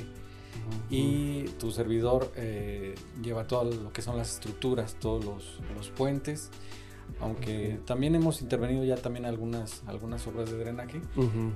Y 0.91 1.45
tu 1.59 1.71
servidor 1.71 2.31
eh, 2.37 2.95
lleva 3.23 3.47
todo 3.47 3.65
lo 3.65 3.93
que 3.93 4.03
son 4.03 4.19
las 4.19 4.35
estructuras, 4.35 4.97
todos 5.01 5.25
los, 5.25 5.61
los 5.75 5.89
puentes. 5.91 6.51
Aunque 7.21 7.79
también 7.85 8.15
hemos 8.15 8.43
intervenido 8.43 8.85
ya 8.85 8.97
también 8.97 9.27
algunas, 9.27 9.83
algunas 9.87 10.27
obras 10.27 10.51
de 10.51 10.59
drenaje 10.59 11.01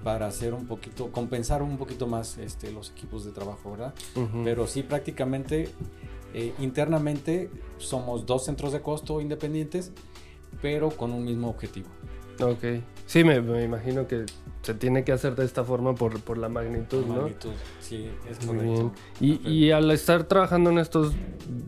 para 0.05 0.27
hacer 0.27 0.55
un 0.55 0.67
poquito, 0.67 1.11
compensar 1.13 1.63
un 1.63 1.77
poquito 1.77 2.07
más 2.07 2.39
este, 2.39 2.71
los 2.73 2.91
equipos 2.91 3.25
de 3.25 3.33
trabajo, 3.33 3.71
¿verdad? 3.71 3.95
Pero 4.45 4.67
sí 4.67 4.83
prácticamente 4.83 5.69
eh, 6.35 6.53
internamente 6.59 7.51
somos 7.79 8.27
dos 8.27 8.45
centros 8.45 8.73
de 8.73 8.81
costo 8.81 9.21
independientes, 9.21 9.93
pero 10.63 10.91
con 10.91 11.13
un 11.13 11.25
mismo 11.25 11.49
objetivo. 11.49 11.89
Ok. 12.41 12.83
Sí, 13.07 13.25
me, 13.25 13.41
me 13.41 13.65
imagino 13.65 14.07
que 14.07 14.27
se 14.67 14.75
tiene 14.75 15.05
que 15.05 15.13
hacer 15.13 15.37
de 15.37 15.45
esta 15.45 15.63
forma 15.63 15.95
por, 15.95 16.21
por 16.23 16.39
la 16.39 16.49
magnitud, 16.49 17.07
¿no? 17.07 17.15
Magnitud, 17.23 17.53
Sí, 17.81 18.11
es 18.29 18.45
Muy 18.45 18.57
correcto. 18.57 18.93
bien. 19.21 19.41
Y, 19.45 19.49
y 19.49 19.71
al 19.71 19.89
estar 19.93 20.25
trabajando 20.25 20.71
en 20.71 20.79
estos 20.79 21.15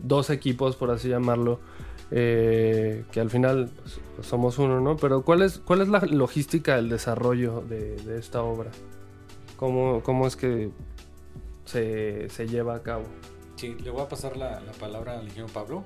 dos 0.03 0.29
equipos, 0.29 0.75
por 0.75 0.91
así 0.91 1.07
llamarlo, 1.07 1.61
eh, 2.11 3.05
que 3.13 3.21
al 3.21 3.29
final 3.29 3.69
pues, 3.81 4.01
pues, 4.17 4.27
somos 4.27 4.57
uno, 4.57 4.81
¿no? 4.81 4.97
Pero 4.97 5.21
¿cuál 5.21 5.43
es, 5.43 5.59
cuál 5.59 5.79
es 5.81 5.87
la 5.87 5.99
logística 6.01 6.75
del 6.75 6.89
desarrollo 6.89 7.61
de, 7.61 7.95
de 7.95 8.19
esta 8.19 8.43
obra? 8.43 8.69
¿Cómo, 9.55 10.01
cómo 10.03 10.27
es 10.27 10.35
que 10.35 10.71
se, 11.63 12.29
se 12.29 12.47
lleva 12.49 12.75
a 12.75 12.83
cabo? 12.83 13.03
Sí, 13.55 13.77
le 13.81 13.91
voy 13.91 14.01
a 14.01 14.09
pasar 14.09 14.35
la, 14.35 14.59
la 14.59 14.71
palabra 14.73 15.19
al 15.19 15.23
ingeniero 15.23 15.47
Pablo. 15.53 15.83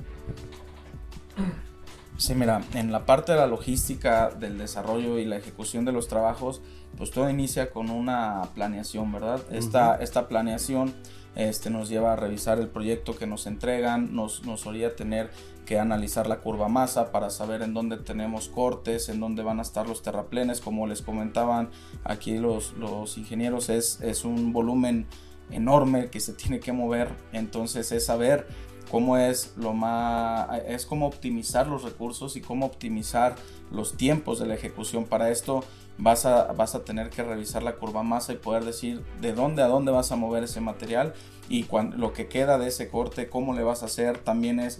Sí, 2.18 2.36
mira, 2.36 2.62
en 2.74 2.92
la 2.92 3.06
parte 3.06 3.32
de 3.32 3.40
la 3.40 3.48
logística 3.48 4.30
del 4.30 4.58
desarrollo 4.58 5.18
y 5.18 5.26
la 5.26 5.38
ejecución 5.38 5.84
de 5.84 5.92
los 5.92 6.08
trabajos, 6.08 6.62
pues 6.98 7.10
todo 7.12 7.30
inicia 7.30 7.72
con 7.72 7.90
una 7.90 8.50
planeación, 8.54 9.12
¿verdad? 9.12 9.42
Esta, 9.52 9.96
esta 9.96 10.28
planeación 10.28 10.94
este, 11.36 11.72
nos 11.72 11.90
lleva 11.90 12.14
a 12.14 12.16
revisar 12.16 12.60
el 12.60 12.68
proyecto 12.68 13.16
que 13.16 13.26
nos 13.26 13.48
entregan, 13.48 14.16
nos, 14.16 14.46
nos 14.46 14.68
haría 14.68 14.96
tener 14.96 15.32
que 15.66 15.80
analizar 15.80 16.28
la 16.28 16.40
curva 16.40 16.68
masa 16.68 17.12
para 17.12 17.30
saber 17.30 17.64
en 17.64 17.74
dónde 17.74 17.98
tenemos 17.98 18.48
cortes, 18.48 19.10
en 19.10 19.20
dónde 19.20 19.42
van 19.42 19.60
a 19.60 19.64
estar 19.64 19.88
los 19.88 20.04
terraplenes, 20.04 20.62
como 20.62 20.86
les 20.86 21.02
comentaban 21.02 21.70
aquí 22.04 22.38
los, 22.38 22.74
los 22.74 23.18
ingenieros, 23.18 23.70
es, 23.70 24.00
es 24.02 24.24
un 24.24 24.54
volumen 24.54 25.08
enorme 25.50 26.10
que 26.10 26.20
se 26.20 26.34
tiene 26.34 26.60
que 26.60 26.74
mover, 26.74 27.10
entonces 27.32 27.92
es 27.92 28.06
saber 28.06 28.48
cómo 28.90 29.18
es 29.18 29.54
lo 29.58 29.74
más 29.74 30.50
es 30.68 30.86
cómo 30.86 31.08
optimizar 31.08 31.68
los 31.68 31.84
recursos 31.84 32.36
y 32.36 32.42
cómo 32.42 32.66
optimizar 32.66 33.36
los 33.72 33.98
tiempos 33.98 34.40
de 34.40 34.48
la 34.48 34.56
ejecución 34.56 35.06
para 35.06 35.32
esto 35.32 35.64
vas 35.98 36.26
a, 36.26 36.54
vas 36.54 36.76
a 36.76 36.84
tener 36.84 37.10
que 37.10 37.24
revisar 37.24 37.64
la 37.64 37.76
curva 37.76 38.04
masa 38.04 38.34
y 38.34 38.38
poder 38.38 38.66
decir 38.66 39.04
de 39.22 39.34
dónde 39.34 39.62
a 39.62 39.68
dónde 39.68 39.92
vas 39.92 40.12
a 40.12 40.16
mover 40.16 40.44
ese 40.44 40.60
material 40.60 41.14
y 41.50 41.64
cuando, 41.64 41.98
lo 41.98 42.14
que 42.14 42.28
queda 42.28 42.58
de 42.58 42.68
ese 42.68 42.90
corte, 42.90 43.30
cómo 43.30 43.54
le 43.54 43.64
vas 43.64 43.84
a 43.84 43.88
hacer, 43.88 44.18
también 44.18 44.60
es, 44.60 44.80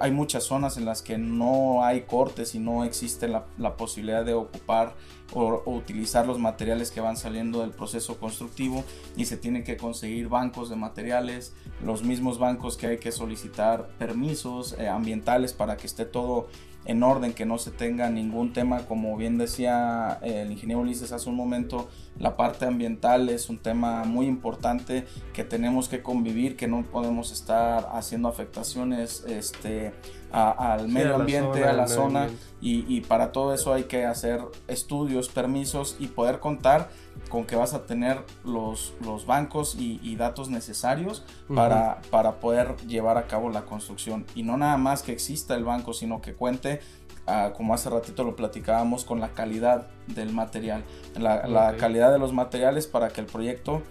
hay 0.00 0.10
muchas 0.10 0.44
zonas 0.44 0.76
en 0.76 0.84
las 0.84 1.02
que 1.02 1.18
no 1.18 1.84
hay 1.84 2.02
cortes 2.02 2.54
y 2.54 2.58
no 2.58 2.84
existe 2.84 3.28
la, 3.28 3.44
la 3.58 3.76
posibilidad 3.76 4.24
de 4.24 4.34
ocupar 4.34 4.94
o, 5.32 5.62
o 5.64 5.74
utilizar 5.74 6.26
los 6.26 6.38
materiales 6.38 6.90
que 6.90 7.00
van 7.00 7.16
saliendo 7.16 7.60
del 7.60 7.70
proceso 7.70 8.18
constructivo 8.18 8.84
y 9.16 9.26
se 9.26 9.36
tienen 9.36 9.62
que 9.62 9.76
conseguir 9.76 10.28
bancos 10.28 10.68
de 10.68 10.76
materiales, 10.76 11.54
los 11.84 12.02
mismos 12.02 12.38
bancos 12.38 12.76
que 12.76 12.88
hay 12.88 12.98
que 12.98 13.12
solicitar 13.12 13.88
permisos 13.98 14.74
eh, 14.78 14.88
ambientales 14.88 15.52
para 15.52 15.76
que 15.76 15.86
esté 15.86 16.04
todo 16.04 16.48
en 16.86 17.02
orden, 17.02 17.34
que 17.34 17.44
no 17.44 17.58
se 17.58 17.70
tenga 17.70 18.08
ningún 18.10 18.52
tema, 18.52 18.86
como 18.86 19.16
bien 19.16 19.36
decía 19.38 20.18
eh, 20.22 20.42
el 20.42 20.50
ingeniero 20.50 20.80
Ulises 20.80 21.12
hace 21.12 21.28
un 21.28 21.36
momento, 21.36 21.88
la 22.18 22.36
parte 22.36 22.64
ambiental 22.64 23.28
es 23.28 23.50
un 23.50 23.58
tema 23.58 24.04
muy 24.04 24.26
importante 24.26 25.04
que 25.34 25.44
tenemos 25.44 25.88
que 25.88 26.02
convivir, 26.02 26.56
que 26.56 26.68
no 26.68 26.82
podemos 26.82 27.32
estar 27.32 27.88
haciendo 27.92 28.28
afectaciones 28.28 29.24
este, 29.28 29.92
a- 30.32 30.72
al 30.72 30.86
Sí, 30.86 30.92
medio 30.92 31.14
a 31.14 31.18
la 31.18 31.24
ambiente, 31.24 31.58
zona, 31.60 31.70
a 31.70 31.72
la 31.74 31.86
zona, 31.88 32.28
y, 32.62 32.84
y 32.96 33.00
para 33.02 33.30
todo 33.32 33.52
eso 33.54 33.72
hay 33.74 33.84
que 33.84 34.06
hacer 34.06 34.40
estudios, 34.66 35.28
permisos 35.28 35.96
y 35.98 36.06
poder 36.08 36.40
contar 36.40 36.88
con 37.28 37.44
que 37.46 37.56
vas 37.56 37.74
a 37.74 37.84
tener 37.86 38.18
los, 38.44 38.94
los 39.04 39.26
bancos 39.26 39.76
y, 39.78 40.00
y 40.02 40.16
datos 40.16 40.50
necesarios 40.50 41.24
para, 41.54 42.00
para 42.10 42.40
poder 42.40 42.76
llevar 42.86 43.16
a 43.18 43.26
cabo 43.26 43.50
la 43.50 43.62
construcción. 43.62 44.26
Y 44.34 44.42
no 44.42 44.56
nada 44.56 44.76
más 44.76 45.02
que 45.02 45.12
exista 45.12 45.54
el 45.54 45.64
banco, 45.64 45.92
sino 45.92 46.20
que 46.20 46.34
cuente, 46.34 46.80
ah, 47.26 47.52
como 47.56 47.72
hace 47.72 47.88
ratito 47.88 48.24
lo 48.24 48.36
platicábamos, 48.36 49.04
con 49.04 49.20
la 49.20 49.28
calidad 49.28 49.86
del 50.08 50.32
material, 50.32 50.84
la, 51.16 51.46
la 51.46 51.76
calidad 51.76 52.12
de 52.12 52.18
los 52.18 52.32
materiales 52.32 52.86
para 52.86 53.08
que 53.08 53.20
el 53.20 53.26
proyecto 53.26 53.82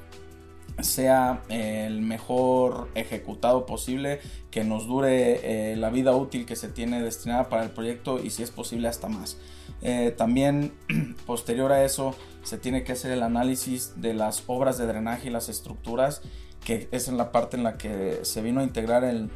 sea 0.83 1.41
el 1.49 2.01
mejor 2.01 2.89
ejecutado 2.95 3.65
posible, 3.65 4.19
que 4.51 4.63
nos 4.63 4.87
dure 4.87 5.71
eh, 5.71 5.75
la 5.75 5.89
vida 5.89 6.15
útil 6.15 6.45
que 6.45 6.55
se 6.55 6.69
tiene 6.69 7.01
destinada 7.01 7.49
para 7.49 7.63
el 7.63 7.71
proyecto 7.71 8.19
y 8.19 8.29
si 8.29 8.43
es 8.43 8.51
posible 8.51 8.87
hasta 8.87 9.07
más. 9.07 9.37
Eh, 9.81 10.13
también 10.17 10.73
posterior 11.25 11.71
a 11.71 11.83
eso 11.83 12.15
se 12.43 12.57
tiene 12.57 12.83
que 12.83 12.93
hacer 12.93 13.11
el 13.11 13.23
análisis 13.23 13.93
de 14.01 14.13
las 14.13 14.43
obras 14.47 14.77
de 14.77 14.87
drenaje 14.87 15.29
y 15.29 15.31
las 15.31 15.49
estructuras, 15.49 16.21
que 16.63 16.87
es 16.91 17.07
en 17.07 17.17
la 17.17 17.31
parte 17.31 17.57
en 17.57 17.63
la 17.63 17.77
que 17.77 18.19
se 18.23 18.41
vino 18.41 18.61
a 18.61 18.63
integrar 18.63 19.03
el, 19.03 19.29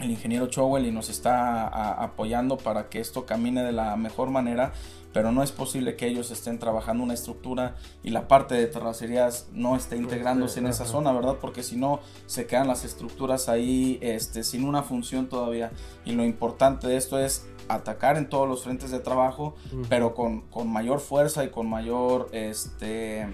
el 0.00 0.10
ingeniero 0.10 0.46
Chowell 0.46 0.86
y 0.86 0.92
nos 0.92 1.08
está 1.08 1.66
apoyando 2.02 2.56
para 2.56 2.88
que 2.88 3.00
esto 3.00 3.26
camine 3.26 3.62
de 3.62 3.72
la 3.72 3.96
mejor 3.96 4.30
manera, 4.30 4.72
pero 5.16 5.32
no 5.32 5.42
es 5.42 5.50
posible 5.50 5.96
que 5.96 6.06
ellos 6.06 6.30
estén 6.30 6.58
trabajando 6.58 7.02
una 7.02 7.14
estructura 7.14 7.76
y 8.02 8.10
la 8.10 8.28
parte 8.28 8.54
de 8.54 8.66
terracerías 8.66 9.48
no 9.50 9.74
esté 9.74 9.96
integrándose 9.96 10.60
en 10.60 10.66
esa 10.66 10.84
zona, 10.84 11.10
¿verdad? 11.10 11.38
Porque 11.40 11.62
si 11.62 11.78
no 11.78 12.00
se 12.26 12.46
quedan 12.46 12.68
las 12.68 12.84
estructuras 12.84 13.48
ahí 13.48 13.98
este, 14.02 14.44
sin 14.44 14.62
una 14.62 14.82
función 14.82 15.30
todavía. 15.30 15.72
Y 16.04 16.12
lo 16.12 16.22
importante 16.22 16.86
de 16.86 16.98
esto 16.98 17.18
es 17.18 17.46
atacar 17.66 18.18
en 18.18 18.28
todos 18.28 18.46
los 18.46 18.62
frentes 18.62 18.90
de 18.90 19.00
trabajo, 19.00 19.54
pero 19.88 20.14
con, 20.14 20.42
con 20.50 20.70
mayor 20.70 21.00
fuerza 21.00 21.44
y 21.44 21.48
con 21.48 21.66
mayor 21.66 22.28
este 22.32 23.26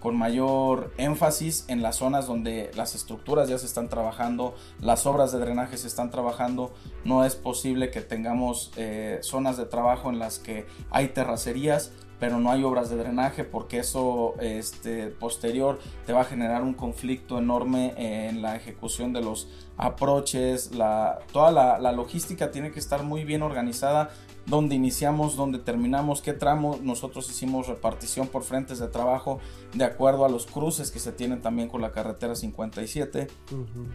con 0.00 0.16
mayor 0.16 0.92
énfasis 0.96 1.66
en 1.68 1.82
las 1.82 1.96
zonas 1.96 2.26
donde 2.26 2.70
las 2.74 2.94
estructuras 2.94 3.48
ya 3.48 3.58
se 3.58 3.66
están 3.66 3.88
trabajando, 3.88 4.54
las 4.80 5.06
obras 5.06 5.30
de 5.30 5.38
drenaje 5.38 5.76
se 5.76 5.86
están 5.86 6.10
trabajando. 6.10 6.72
No 7.04 7.24
es 7.24 7.36
posible 7.36 7.90
que 7.90 8.00
tengamos 8.00 8.72
eh, 8.76 9.18
zonas 9.22 9.56
de 9.56 9.66
trabajo 9.66 10.10
en 10.10 10.18
las 10.18 10.38
que 10.38 10.66
hay 10.90 11.08
terracerías, 11.08 11.92
pero 12.20 12.38
no 12.38 12.52
hay 12.52 12.62
obras 12.62 12.90
de 12.90 12.96
drenaje 12.96 13.42
porque 13.44 13.78
eso 13.78 14.34
este, 14.40 15.06
posterior 15.08 15.80
te 16.06 16.12
va 16.12 16.20
a 16.20 16.24
generar 16.24 16.62
un 16.62 16.74
conflicto 16.74 17.38
enorme 17.38 17.94
en 17.96 18.42
la 18.42 18.54
ejecución 18.54 19.12
de 19.12 19.22
los 19.22 19.48
aproches, 19.78 20.74
la, 20.74 21.20
toda 21.32 21.50
la, 21.50 21.78
la 21.78 21.92
logística 21.92 22.50
tiene 22.50 22.70
que 22.70 22.78
estar 22.78 23.02
muy 23.02 23.24
bien 23.24 23.40
organizada 23.40 24.10
dónde 24.46 24.74
iniciamos, 24.74 25.36
dónde 25.36 25.58
terminamos, 25.58 26.20
qué 26.20 26.32
tramo. 26.32 26.78
Nosotros 26.82 27.30
hicimos 27.30 27.68
repartición 27.68 28.28
por 28.28 28.42
frentes 28.42 28.78
de 28.78 28.88
trabajo 28.88 29.40
de 29.72 29.84
acuerdo 29.84 30.24
a 30.24 30.28
los 30.28 30.46
cruces 30.46 30.90
que 30.90 30.98
se 30.98 31.12
tienen 31.12 31.40
también 31.40 31.68
con 31.68 31.80
la 31.80 31.92
carretera 31.92 32.34
57 32.34 33.28
Ujú. 33.52 33.86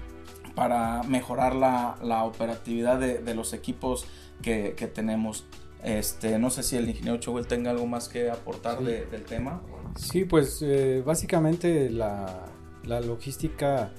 para 0.56 1.04
mejorar 1.04 1.56
la, 1.56 1.98
la 2.02 2.24
operatividad 2.24 3.00
de, 3.00 3.20
de 3.20 3.36
los 3.36 3.54
equipos 3.54 4.06
que, 4.42 4.74
que 4.76 4.88
tenemos. 4.88 5.46
Este, 5.86 6.40
no 6.40 6.50
sé 6.50 6.64
si 6.64 6.76
el 6.78 6.90
ingeniero 6.90 7.18
Chowell 7.20 7.46
tenga 7.46 7.70
algo 7.72 7.86
más 7.86 8.10
que 8.10 8.30
aportar 8.32 8.80
Sí. 8.80 8.86
de- 8.86 9.06
del 9.06 9.22
tema. 9.24 9.62
Sí, 9.96 10.26
pues 10.26 10.60
eh, 10.64 11.04
básicamente 11.06 11.90
la, 11.92 12.48
la 12.86 13.00
logística, 13.02 13.92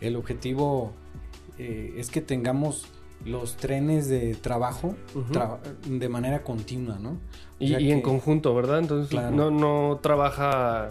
el 0.00 0.14
objetivo 0.16 0.92
eh, 1.58 1.94
es 1.96 2.10
que 2.10 2.20
tengamos 2.20 2.86
los 3.24 3.56
trenes 3.56 4.08
de 4.08 4.34
trabajo 4.34 4.94
tra- 5.32 5.58
de 5.88 6.08
manera 6.10 6.42
continua, 6.44 6.98
¿no? 7.00 7.18
Y, 7.58 7.90
en 7.90 8.02
conjunto, 8.02 8.54
¿verdad? 8.54 8.80
Entonces 8.80 9.08
Claro. 9.08 9.34
no, 9.34 9.50
no 9.50 9.98
trabaja, 10.02 10.90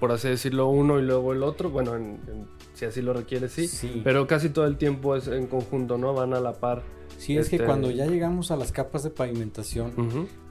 por 0.00 0.10
así 0.12 0.28
decirlo, 0.28 0.68
uno 0.68 0.98
y 0.98 1.02
luego 1.02 1.34
el 1.34 1.42
otro. 1.42 1.68
Bueno, 1.68 1.94
en- 1.94 2.20
en- 2.26 2.46
si 2.72 2.86
así 2.86 3.02
lo 3.02 3.12
requiere, 3.12 3.48
sí. 3.50 3.68
Sí. 3.68 4.00
Pero 4.02 4.26
casi 4.26 4.48
todo 4.48 4.64
el 4.66 4.78
tiempo 4.78 5.14
es 5.14 5.28
en 5.28 5.46
conjunto, 5.46 5.98
¿no? 5.98 6.14
Van 6.14 6.32
a 6.32 6.40
la 6.40 6.54
par. 6.54 6.82
Sí, 7.18 7.36
es 7.36 7.48
que 7.50 7.56
este- 7.56 7.66
cuando 7.66 7.90
ya 7.90 8.06
llegamos 8.06 8.50
a 8.50 8.56
las 8.56 8.72
capas 8.72 9.02
de 9.02 9.10
pavimentación, 9.10 9.92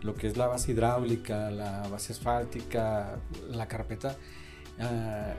lo 0.01 0.13
que 0.15 0.27
es 0.27 0.37
la 0.37 0.47
base 0.47 0.73
hidráulica, 0.73 1.49
la 1.49 1.87
base 1.87 2.13
asfáltica, 2.13 3.17
la 3.49 3.67
carpeta, 3.67 4.15
ah, 4.79 5.33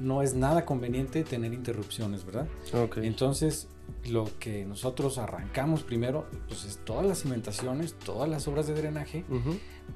no 0.00 0.22
es 0.22 0.34
nada 0.34 0.64
conveniente 0.64 1.24
tener 1.24 1.52
interrupciones, 1.52 2.24
¿verdad? 2.24 2.46
Ok. 2.74 2.98
Entonces, 2.98 3.68
lo 4.08 4.28
que 4.38 4.64
nosotros 4.64 5.18
arrancamos 5.18 5.82
primero, 5.82 6.26
pues 6.48 6.64
es 6.64 6.78
todas 6.84 7.04
las 7.06 7.22
cimentaciones, 7.22 7.94
todas 7.94 8.28
las 8.28 8.46
obras 8.48 8.66
de 8.66 8.74
drenaje, 8.74 9.24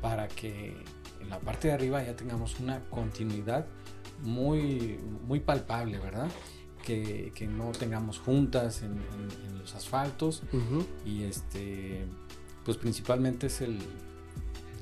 para 0.00 0.28
que 0.28 0.74
en 1.20 1.28
la 1.30 1.38
parte 1.38 1.68
de 1.68 1.74
arriba 1.74 2.02
ya 2.02 2.16
tengamos 2.16 2.58
una 2.60 2.80
continuidad 2.90 3.66
muy, 4.22 4.98
muy 5.26 5.40
palpable, 5.40 5.98
¿verdad? 5.98 6.28
Que, 6.94 7.48
no 7.50 7.70
tengamos 7.72 8.18
juntas 8.18 8.82
en, 8.82 8.98
los 9.58 9.74
asfaltos 9.74 10.42
y 11.04 11.24
este, 11.24 12.06
pues 12.64 12.78
principalmente 12.78 13.48
es 13.48 13.60
el, 13.60 13.78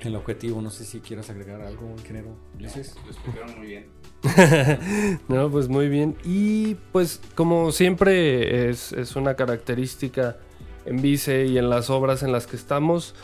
el 0.01 0.15
objetivo. 0.15 0.61
No 0.61 0.71
sé 0.71 0.85
si 0.85 1.01
quieras 1.01 1.31
agregar 1.31 1.61
algo, 1.63 1.91
ingeniero 1.99 2.37
Ulises. 2.55 2.95
Lo 3.05 3.11
explicaron 3.11 3.59
muy 3.59 3.67
bien. 3.67 3.87
no, 5.29 5.51
pues 5.51 5.69
muy 5.69 5.89
bien. 5.89 6.17
Y 6.25 6.77
pues 6.93 7.21
como 7.35 7.73
siempre 7.73 8.71
es, 8.71 8.93
una 9.17 9.35
característica 9.35 10.37
en 10.85 11.03
Vice 11.03 11.47
y 11.47 11.59
en 11.59 11.71
las 11.71 11.91
obras 11.91 12.23
en 12.23 12.33
las 12.33 12.47
que 12.47 12.57
estamos, 12.57 13.15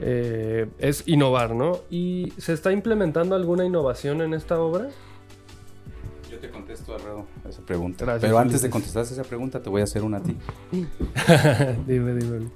eh, 0.00 0.68
es 0.78 1.06
innovar, 1.06 1.54
¿no? 1.54 1.80
¿Y 1.90 2.32
se 2.38 2.52
está 2.52 2.72
implementando 2.72 3.34
alguna 3.34 3.64
innovación 3.64 4.22
en 4.22 4.34
esta 4.34 4.58
obra? 4.60 4.88
Te 6.42 6.50
contesto, 6.50 6.94
Alredo, 6.94 7.26
esa 7.48 7.62
pregunta. 7.62 8.18
Pero 8.20 8.38
antes 8.38 8.60
de 8.60 8.68
contestar 8.68 9.04
esa 9.04 9.22
pregunta, 9.22 9.62
te 9.62 9.70
voy 9.70 9.80
a 9.80 9.84
hacer 9.84 10.02
una 10.02 10.18
a 10.18 10.22
ti. 10.22 10.36
dime, 11.86 12.14
dime. 12.14 12.50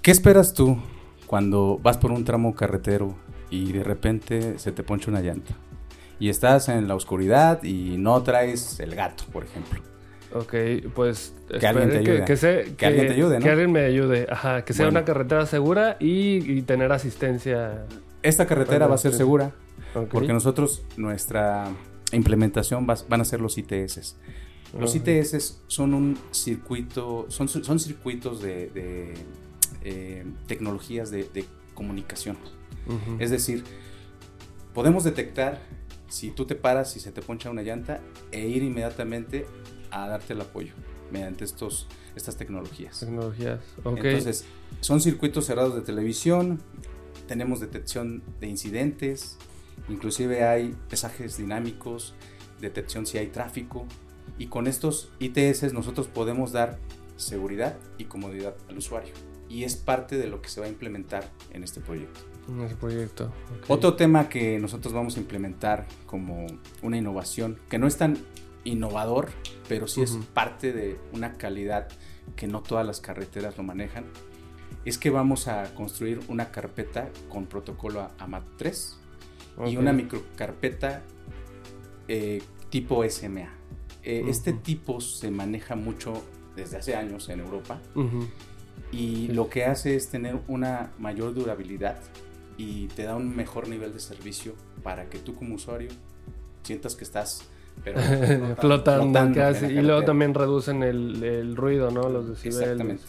¿Qué 0.00 0.10
esperas 0.10 0.54
tú 0.54 0.78
cuando 1.26 1.78
vas 1.82 1.98
por 1.98 2.12
un 2.12 2.24
tramo 2.24 2.54
carretero 2.54 3.14
y 3.50 3.72
de 3.72 3.84
repente 3.84 4.58
se 4.58 4.72
te 4.72 4.82
poncha 4.82 5.10
una 5.10 5.20
llanta? 5.20 5.54
y 6.18 6.28
estás 6.28 6.68
en 6.68 6.88
la 6.88 6.94
oscuridad 6.94 7.62
y 7.62 7.96
no 7.98 8.22
traes 8.22 8.78
el 8.80 8.94
gato, 8.94 9.24
por 9.32 9.44
ejemplo. 9.44 9.80
Ok, 10.32 10.54
pues 10.94 11.34
que 11.60 11.66
alguien 11.66 11.90
te 11.90 11.98
ayude. 11.98 12.24
Que, 12.24 12.86
alguien 12.86 13.06
te 13.06 13.12
ayude, 13.12 13.38
¿no? 13.38 13.44
Que 13.44 13.50
alguien 13.50 13.72
me 13.72 13.84
ayude, 13.84 14.26
ajá, 14.30 14.64
que 14.64 14.72
sea 14.72 14.88
una 14.88 15.04
carretera 15.04 15.46
segura 15.46 15.96
y, 16.00 16.62
tener 16.62 16.92
asistencia. 16.92 17.84
Esta 18.22 18.46
carretera 18.46 18.86
va 18.86 18.94
a 18.94 18.98
ser 18.98 19.12
segura 19.12 19.52
porque 20.10 20.32
nosotros, 20.32 20.82
nuestra 20.96 21.68
implementación 22.14 22.86
van 22.86 23.20
a 23.20 23.24
ser 23.24 23.40
los 23.40 23.58
ITS. 23.58 24.16
Los 24.78 24.94
ITS 24.94 25.62
son 25.68 25.94
un 25.94 26.18
circuito, 26.32 27.26
son, 27.28 27.48
son 27.48 27.78
circuitos 27.78 28.42
de, 28.42 29.14
eh, 29.82 30.24
tecnologías 30.46 31.10
de, 31.10 31.46
comunicación. 31.74 32.36
Es 33.18 33.30
decir, 33.30 33.64
podemos 34.72 35.02
detectar 35.02 35.60
si 36.08 36.30
tú 36.30 36.44
te 36.44 36.54
paras 36.54 36.96
y 36.96 37.00
se 37.00 37.10
te 37.10 37.20
poncha 37.20 37.50
una 37.50 37.62
llanta 37.62 38.00
e 38.30 38.46
ir 38.46 38.62
inmediatamente 38.62 39.46
a 39.90 40.06
darte 40.06 40.34
el 40.34 40.40
apoyo 40.40 40.74
mediante 41.10 41.44
estos, 41.44 41.88
estas 42.14 42.36
tecnologías. 42.36 43.00
Tecnologías, 43.00 43.60
ok. 43.82 43.98
Entonces, 44.04 44.44
son 44.80 45.00
circuitos 45.00 45.46
cerrados 45.46 45.74
de 45.74 45.80
televisión, 45.80 46.60
tenemos 47.26 47.60
detección 47.60 48.22
de 48.40 48.46
incidentes, 48.48 49.38
Inclusive 49.88 50.44
hay 50.44 50.74
pesajes 50.88 51.36
dinámicos, 51.36 52.14
detección 52.60 53.06
si 53.06 53.18
hay 53.18 53.28
tráfico. 53.28 53.86
Y 54.38 54.46
con 54.46 54.66
estos 54.66 55.10
ITS 55.18 55.72
nosotros 55.72 56.08
podemos 56.08 56.52
dar 56.52 56.78
seguridad 57.16 57.76
y 57.98 58.04
comodidad 58.04 58.54
al 58.68 58.78
usuario. 58.78 59.12
Y 59.48 59.64
es 59.64 59.76
parte 59.76 60.16
de 60.16 60.26
lo 60.26 60.40
que 60.40 60.48
se 60.48 60.60
va 60.60 60.66
a 60.66 60.70
implementar 60.70 61.30
en 61.50 61.62
este 61.62 61.80
proyecto. 61.80 62.20
En 62.48 62.60
el 62.60 62.74
proyecto. 62.76 63.30
Otro 63.68 63.94
tema 63.94 64.28
que 64.28 64.58
nosotros 64.58 64.92
vamos 64.92 65.16
a 65.16 65.20
implementar 65.20 65.86
como 66.06 66.46
una 66.82 66.96
innovación, 66.96 67.60
que 67.68 67.78
no 67.78 67.86
es 67.86 67.96
tan 67.96 68.16
innovador, 68.64 69.28
pero 69.68 69.86
sí 69.86 70.00
es 70.00 70.18
parte 70.32 70.72
de 70.72 70.98
una 71.12 71.34
calidad 71.34 71.88
que 72.36 72.46
no 72.46 72.62
todas 72.62 72.86
las 72.86 73.00
carreteras 73.00 73.58
lo 73.58 73.62
manejan, 73.62 74.06
es 74.86 74.98
que 74.98 75.10
vamos 75.10 75.46
a 75.46 75.74
construir 75.74 76.20
una 76.28 76.50
carpeta 76.50 77.10
con 77.28 77.46
protocolo 77.46 78.10
AMAT3 78.18 79.03
okay. 79.56 79.72
y 79.72 79.76
una 79.76 79.92
microcarpeta 79.92 81.02
eh, 82.08 82.42
tipo 82.70 83.08
SMA. 83.08 83.48
Eh, 84.02 84.20
uh 84.22 84.26
-huh. 84.26 84.30
Este 84.30 84.52
tipo 84.52 85.00
se 85.00 85.30
maneja 85.30 85.76
mucho 85.76 86.22
desde 86.56 86.76
hace 86.76 86.94
años 86.94 87.28
en 87.28 87.40
Europa 87.40 87.80
uh 87.94 88.02
-huh. 88.02 88.28
y 88.92 89.28
lo 89.28 89.48
que 89.48 89.64
hace 89.64 89.96
es 89.96 90.10
tener 90.10 90.38
una 90.46 90.92
mayor 90.98 91.34
durabilidad 91.34 92.00
y 92.56 92.86
te 92.88 93.04
da 93.04 93.16
un 93.16 93.34
mejor 93.34 93.68
nivel 93.68 93.92
de 93.92 93.98
servicio 93.98 94.54
para 94.82 95.08
que 95.08 95.18
tú 95.18 95.34
como 95.34 95.54
usuario 95.56 95.90
sientas 96.62 96.94
que 96.94 97.04
estás 97.04 97.48
pero 97.82 98.00
flotando, 98.00 98.56
flotando, 98.56 99.02
flotando 99.04 99.34
casi. 99.34 99.66
Y 99.66 99.82
luego 99.82 100.04
también 100.04 100.34
reducen 100.34 100.82
el, 100.82 101.22
el, 101.22 101.56
ruido, 101.56 101.90
¿no? 101.90 102.08
Los 102.08 102.28
decibeles. 102.28 102.60
Exactamente. 102.60 103.02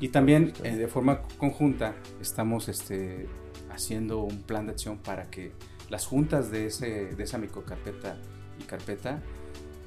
Y 0.00 0.08
también 0.08 0.52
eh, 0.62 0.76
de 0.76 0.86
forma 0.86 1.22
conjunta 1.38 1.94
estamos 2.20 2.68
este, 2.68 3.26
haciendo 3.70 4.20
un 4.20 4.42
plan 4.42 4.66
de 4.66 4.72
acción 4.72 4.98
para 4.98 5.30
que 5.30 5.52
las 5.94 6.06
juntas 6.06 6.50
de, 6.50 6.66
ese, 6.66 7.14
de 7.14 7.22
esa 7.22 7.38
microcarpeta 7.38 8.16
y 8.58 8.64
carpeta 8.64 9.22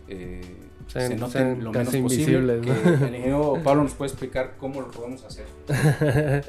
eh, 0.07 0.69
se, 0.87 1.17
noten 1.17 1.61
lo 1.61 1.73
menos 1.73 1.93
posible. 1.97 2.59
el 2.59 2.65
ingeniero 2.65 3.59
Pablo 3.65 3.83
nos 3.83 3.93
puede 3.93 4.11
explicar 4.11 4.55
cómo 4.57 4.79
lo 4.79 4.89
podemos 4.89 5.25
hacer. 5.25 5.47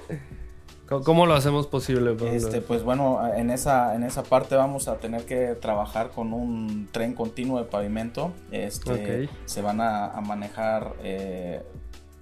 ¿Cómo 0.88 1.26
lo 1.26 1.34
hacemos 1.34 1.66
posible? 1.66 2.16
Este, 2.32 2.60
pues 2.60 2.84
bueno, 2.84 3.20
en 3.34 3.50
esa, 3.50 3.96
en 3.96 4.04
esa 4.04 4.22
parte 4.22 4.54
vamos 4.54 4.86
a 4.86 4.98
tener 4.98 5.24
que 5.24 5.56
trabajar 5.60 6.10
con 6.12 6.32
un 6.32 6.88
tren 6.92 7.14
continuo 7.14 7.58
de 7.58 7.64
pavimento. 7.64 8.32
Este, 8.52 9.28
Se 9.44 9.60
van 9.60 9.80
a, 9.80 10.18
manejar 10.24 10.94
eh, 11.02 11.62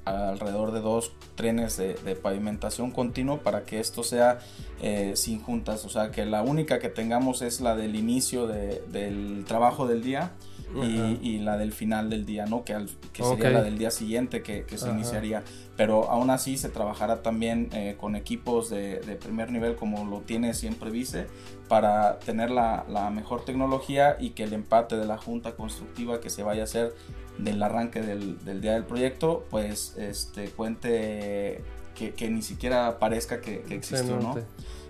alrededor 0.07 0.73
de 0.73 0.81
dos 0.81 1.13
trenes 1.35 1.77
de, 1.77 1.95
pavimentación 2.17 2.93
continuo 2.93 3.39
para 3.39 3.65
que 3.65 3.81
esto 3.81 4.03
sea 4.03 4.39
eh, 4.81 5.13
sin 5.17 5.43
juntas. 5.43 5.85
O 5.85 5.89
sea, 5.89 6.11
que 6.11 6.25
la 6.25 6.43
única 6.43 6.79
que 6.79 6.89
tengamos 6.89 7.43
es 7.43 7.61
la 7.61 7.77
del 7.77 7.97
inicio 7.97 8.47
del 8.47 9.45
trabajo 9.47 9.87
del 9.87 10.03
día 10.03 10.33
y, 10.75 11.39
la 11.39 11.57
del 11.57 11.73
final 11.73 12.11
del 12.11 12.27
día, 12.27 12.47
¿no? 12.47 12.65
Que, 12.65 12.77
que 13.13 13.23
sería 13.23 13.51
la 13.51 13.63
del 13.63 13.79
día 13.79 13.91
siguiente 13.91 14.43
que, 14.43 14.65
se 14.77 14.89
iniciaría. 14.89 15.43
Pero 15.77 16.11
aún 16.11 16.31
así 16.31 16.57
se 16.57 16.69
trabajará 16.69 17.23
también 17.23 17.69
eh, 17.73 17.97
con 17.99 18.17
equipos 18.17 18.71
de, 18.71 19.19
primer 19.21 19.51
nivel 19.51 19.75
como 19.75 20.05
lo 20.05 20.21
tiene 20.21 20.55
siempre 20.55 20.91
Vice 20.91 21.27
para 21.69 22.19
tener 22.21 22.51
la, 22.51 23.11
mejor 23.13 23.45
tecnología 23.45 24.17
y 24.21 24.31
que 24.31 24.45
el 24.45 24.53
empate 24.53 24.97
de 24.97 25.07
la 25.07 25.19
junta 25.19 25.57
constructiva 25.57 26.21
que 26.21 26.31
se 26.31 26.43
vaya 26.43 26.63
a 26.63 26.65
hacer 26.65 26.95
del 27.39 27.63
arranque 27.63 28.01
del, 28.01 28.61
día 28.61 28.73
del 28.73 28.85
proyecto 28.85 29.45
pues 29.51 29.97
este 29.97 30.51
cuente 30.51 31.63
que, 31.95 32.31
ni 32.31 32.43
siquiera 32.43 32.99
parezca 32.99 33.41
que, 33.41 33.65
existió, 33.71 34.19
¿no? 34.19 34.37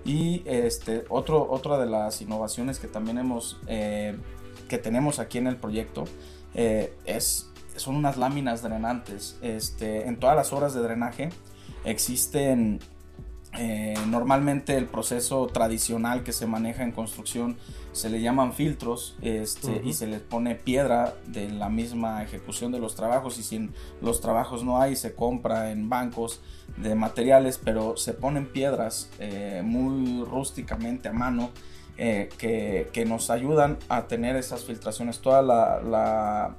Y 0.05 0.43
este, 0.47 1.05
otro, 1.09 1.49
otra 1.51 1.79
de 1.79 1.87
las 1.87 2.21
innovaciones 2.21 2.79
que 2.79 2.87
también 2.89 3.19
hemos 3.19 3.59
eh, 3.67 4.17
que 4.69 4.79
tenemos 4.79 5.19
aquí 5.19 5.39
en 5.39 5.47
el 5.47 5.57
proyecto 5.57 6.05
eh, 6.55 6.95
es, 7.05 7.51
son 7.77 7.97
unas 7.97 8.17
láminas 8.17 8.63
drenantes. 8.63 9.37
Este, 9.43 10.07
en 10.07 10.19
todas 10.19 10.37
las 10.37 10.53
obras 10.53 10.75
de 10.75 10.81
drenaje 10.81 11.31
existen 11.85 12.81
eh, 13.59 13.95
normalmente 14.09 14.77
el 14.77 14.87
proceso 14.87 15.47
tradicional 15.47 16.23
que 16.23 16.33
se 16.33 16.47
maneja 16.47 16.83
en 16.83 16.93
construcción 16.93 17.57
se 17.93 18.11
le 18.11 18.21
llaman 18.21 18.53
filtros 18.53 19.17
este, 19.23 19.81
y 19.85 19.95
se 19.95 20.07
les 20.07 20.21
pone 20.21 20.55
piedra 20.55 21.15
de 21.27 21.49
la 21.51 21.71
misma 21.71 22.23
ejecución 22.23 22.71
de 22.73 22.79
los 22.79 22.95
trabajos 22.95 23.39
y 23.39 23.43
sin 23.43 23.73
los 24.03 24.21
trabajos 24.21 24.63
no 24.63 24.81
hay 24.81 24.97
se 24.97 25.15
compra 25.15 25.71
en 25.71 25.89
bancos 25.89 26.43
de 26.77 26.95
materiales 26.95 27.59
pero 27.63 27.97
se 27.97 28.13
ponen 28.13 28.47
piedras 28.47 29.11
eh, 29.19 29.63
muy 29.65 30.23
rústicamente 30.25 31.09
a 31.09 31.13
mano 31.13 31.51
eh, 31.99 32.29
que, 32.37 33.07
nos 33.07 33.31
ayudan 33.31 33.79
a 33.89 34.07
tener 34.07 34.37
esas 34.37 34.65
filtraciones. 34.65 35.21
Toda 35.21 35.41
la, 35.41 36.57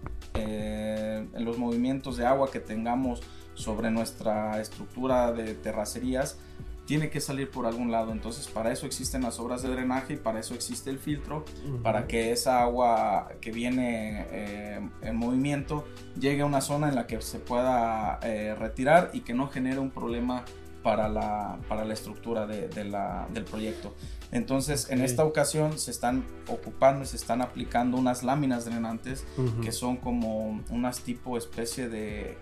los 1.37 1.57
movimientos 1.59 2.17
de 2.17 2.25
agua 2.25 2.49
que 2.49 2.59
tengamos 2.59 3.21
sobre 3.53 3.91
nuestra 3.91 4.59
estructura 4.59 5.31
de 5.33 5.53
terracerías 5.53 6.37
tiene 6.87 7.11
que 7.11 7.21
salir 7.21 7.51
por 7.51 7.67
algún 7.67 7.91
lado. 7.91 8.11
Entonces, 8.11 8.47
para 8.47 8.71
eso 8.71 8.87
existen 8.87 9.21
las 9.21 9.39
obras 9.39 9.61
de 9.61 9.69
drenaje 9.69 10.13
y 10.13 10.17
para 10.17 10.39
eso 10.39 10.55
existe 10.55 10.89
el 10.89 10.97
filtro, 10.97 11.45
para 11.83 12.07
que 12.07 12.31
esa 12.31 12.63
agua 12.63 13.29
que 13.41 13.51
viene 13.51 14.25
eh, 14.31 14.89
en 15.01 15.15
movimiento 15.15 15.85
llegue 16.19 16.41
a 16.41 16.45
una 16.45 16.61
zona 16.61 16.89
en 16.89 16.95
la 16.95 17.05
que 17.05 17.21
se 17.21 17.39
pueda 17.39 18.19
retirar 18.57 19.11
y 19.13 19.21
que 19.21 19.33
no 19.33 19.49
genere 19.49 19.79
un 19.79 19.91
problema 19.91 20.45
para 20.87 21.09
la, 21.09 21.59
para 21.67 21.83
la 21.83 21.93
estructura 21.93 22.47
de, 22.47 22.69
del 22.69 23.43
proyecto. 23.43 23.93
Entonces, 24.31 24.89
en 24.89 25.01
esta 25.01 25.25
ocasión 25.25 25.77
se 25.77 25.91
están 25.91 26.23
ocupando, 26.47 27.03
se 27.03 27.17
están 27.17 27.41
aplicando 27.41 27.97
unas 27.97 28.23
láminas 28.23 28.63
drenantes 28.63 29.25
que 29.61 29.73
son 29.73 29.97
como 29.97 30.63
unas 30.69 31.01
tipo 31.01 31.37
especie 31.37 31.89
de, 31.89 32.37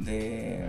de 0.00 0.68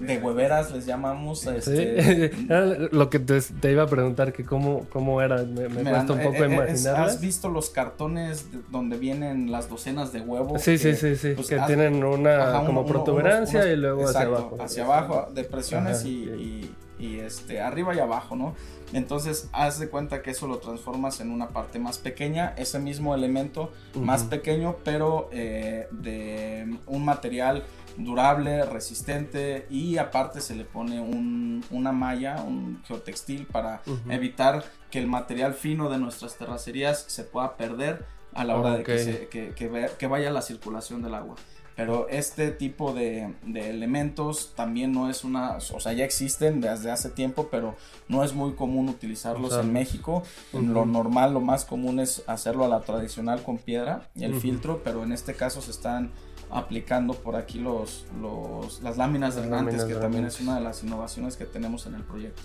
de 0.00 0.18
hueveras 0.18 0.72
les 0.72 0.86
llamamos. 0.86 1.46
Este, 1.46 2.30
lo 2.92 3.10
que 3.10 3.18
te, 3.18 3.70
iba 3.70 3.82
a 3.82 3.86
preguntar, 3.86 4.32
que 4.32 4.44
cómo, 4.44 4.86
cómo 4.90 5.20
era, 5.20 5.42
me, 5.44 5.68
cuesta 5.68 6.12
un 6.12 6.20
poco 6.20 6.44
eh, 6.44 6.66
eh, 6.68 6.88
¿Has 6.88 7.20
visto 7.20 7.48
los 7.48 7.70
cartones 7.70 8.46
donde 8.70 8.96
vienen 8.96 9.50
las 9.50 9.68
docenas 9.68 10.12
de 10.12 10.20
huevos? 10.20 10.62
Sí, 10.62 10.78
sí, 10.78 10.94
sí, 10.94 11.16
sí, 11.16 11.32
pues, 11.34 11.48
que 11.48 11.58
tienen 11.66 12.02
una 12.04 12.64
como 12.64 12.86
protuberancia 12.86 13.70
y 13.70 13.76
luego 13.76 14.08
hacia 14.08 14.22
abajo. 14.22 14.56
Hacia 14.60 14.84
abajo, 14.84 15.28
depresiones 15.34 16.04
y, 16.04 16.70
y, 16.98 17.18
este, 17.18 17.60
arriba 17.60 17.94
y 17.94 18.00
abajo, 18.00 18.36
¿no? 18.36 18.54
Entonces, 18.92 19.48
haz 19.52 19.78
de 19.78 19.88
cuenta 19.88 20.22
que 20.22 20.30
eso 20.30 20.46
lo 20.46 20.58
transformas 20.58 21.20
en 21.20 21.30
una 21.30 21.50
parte 21.50 21.78
más 21.78 21.98
pequeña, 21.98 22.54
ese 22.56 22.78
mismo 22.78 23.14
elemento 23.14 23.70
más 23.94 24.24
pequeño, 24.24 24.76
pero 24.82 25.28
eh, 25.32 25.88
de 25.90 26.78
un 26.86 27.04
material 27.04 27.64
durable, 27.98 28.64
resistente 28.64 29.66
y 29.70 29.98
aparte 29.98 30.40
se 30.40 30.54
le 30.54 30.64
pone 30.64 31.00
una 31.00 31.92
malla, 31.92 32.42
un 32.42 32.82
geotextil 32.84 33.46
para 33.46 33.82
evitar 34.08 34.64
que 34.90 34.98
el 34.98 35.06
material 35.06 35.54
fino 35.54 35.90
de 35.90 35.98
nuestras 35.98 36.36
terracerías 36.36 37.04
se 37.08 37.24
pueda 37.24 37.56
perder 37.56 38.06
a 38.34 38.44
la 38.44 38.56
hora 38.56 38.76
de 38.76 38.84
que, 38.84 39.52
que, 39.56 40.06
vaya 40.06 40.30
la 40.30 40.42
circulación 40.42 41.02
del 41.02 41.14
agua. 41.14 41.36
Pero 41.74 42.08
este 42.08 42.50
tipo 42.50 42.92
de, 42.92 43.34
elementos 43.54 44.52
también 44.56 44.90
no 44.90 45.08
es 45.08 45.22
una, 45.22 45.58
o 45.58 45.80
sea, 45.80 45.92
ya 45.92 46.04
existen 46.04 46.60
desde 46.60 46.90
hace 46.90 47.08
tiempo, 47.08 47.48
pero 47.52 47.76
no 48.08 48.24
es 48.24 48.34
muy 48.34 48.54
común 48.54 48.88
utilizarlos 48.88 49.52
en 49.54 49.72
México. 49.72 50.24
Lo 50.52 50.86
normal, 50.86 51.34
lo 51.34 51.40
más 51.40 51.64
común 51.64 52.00
es 52.00 52.24
hacerlo 52.26 52.64
a 52.64 52.68
la 52.68 52.80
tradicional 52.80 53.44
con 53.44 53.58
piedra 53.58 54.08
y 54.16 54.24
el 54.24 54.34
filtro, 54.40 54.82
pero 54.82 55.04
en 55.04 55.12
este 55.12 55.34
caso 55.34 55.62
se 55.62 55.70
están 55.70 56.10
aplicando 56.50 57.14
por 57.14 57.36
aquí 57.36 57.58
los, 57.58 58.06
los 58.20 58.82
las 58.82 58.96
láminas 58.96 59.36
drenantes, 59.36 59.84
que 59.84 59.94
también 59.94 60.24
es 60.24 60.40
una 60.40 60.56
de 60.56 60.62
las 60.62 60.82
innovaciones 60.82 61.36
que 61.36 61.44
tenemos 61.44 61.86
en 61.86 61.94
el 61.94 62.02
proyecto. 62.02 62.42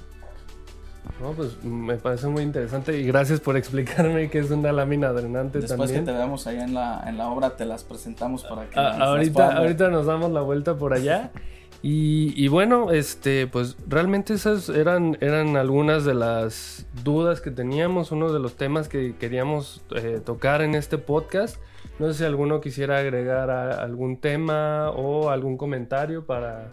No, 1.22 1.32
pues 1.32 1.62
me 1.64 1.98
parece 1.98 2.28
muy 2.28 2.44
interesante 2.44 2.98
y 2.98 3.04
gracias 3.04 3.40
por 3.40 3.58
explicarme 3.58 4.30
que 4.30 4.40
es 4.40 4.50
una 4.52 4.72
lámina 4.72 5.12
drenante 5.12 5.60
Después 5.60 5.92
que 5.92 6.00
te 6.00 6.12
veamos 6.12 6.48
allá 6.48 6.64
en 6.64 6.74
la, 6.74 7.04
en 7.06 7.18
la 7.18 7.28
obra 7.28 7.58
te 7.58 7.66
las 7.66 7.84
presentamos 7.84 8.44
para 8.44 8.70
que 8.70 8.80
ah, 8.80 8.98
ahorita, 9.00 9.58
ahorita 9.58 9.90
nos 9.90 10.06
damos 10.06 10.32
la 10.32 10.42
vuelta 10.42 10.78
por 10.78 10.94
allá. 10.94 11.32
Y, 11.86 12.34
y, 12.42 12.48
bueno, 12.48 12.92
este, 12.92 13.46
pues 13.46 13.76
realmente 13.90 14.34
esas 14.34 14.70
eran, 14.70 15.18
eran 15.20 15.58
algunas 15.58 16.06
de 16.06 16.14
las 16.14 16.86
dudas 17.04 17.42
que 17.42 17.52
teníamos, 17.52 18.14
uno 18.14 18.32
de 18.32 18.40
los 18.40 18.56
temas 18.56 18.88
que 18.88 19.18
queríamos 19.18 19.82
eh, 19.94 20.22
tocar 20.24 20.62
en 20.62 20.76
este 20.76 20.98
podcast. 20.98 21.58
No 22.00 22.08
sé 22.08 22.20
si 22.20 22.24
alguno 22.24 22.60
quisiera 22.60 22.98
agregar 22.98 23.50
algún 23.52 24.18
tema 24.18 24.90
o 24.92 25.30
algún 25.30 25.58
comentario 25.58 26.26
para, 26.26 26.70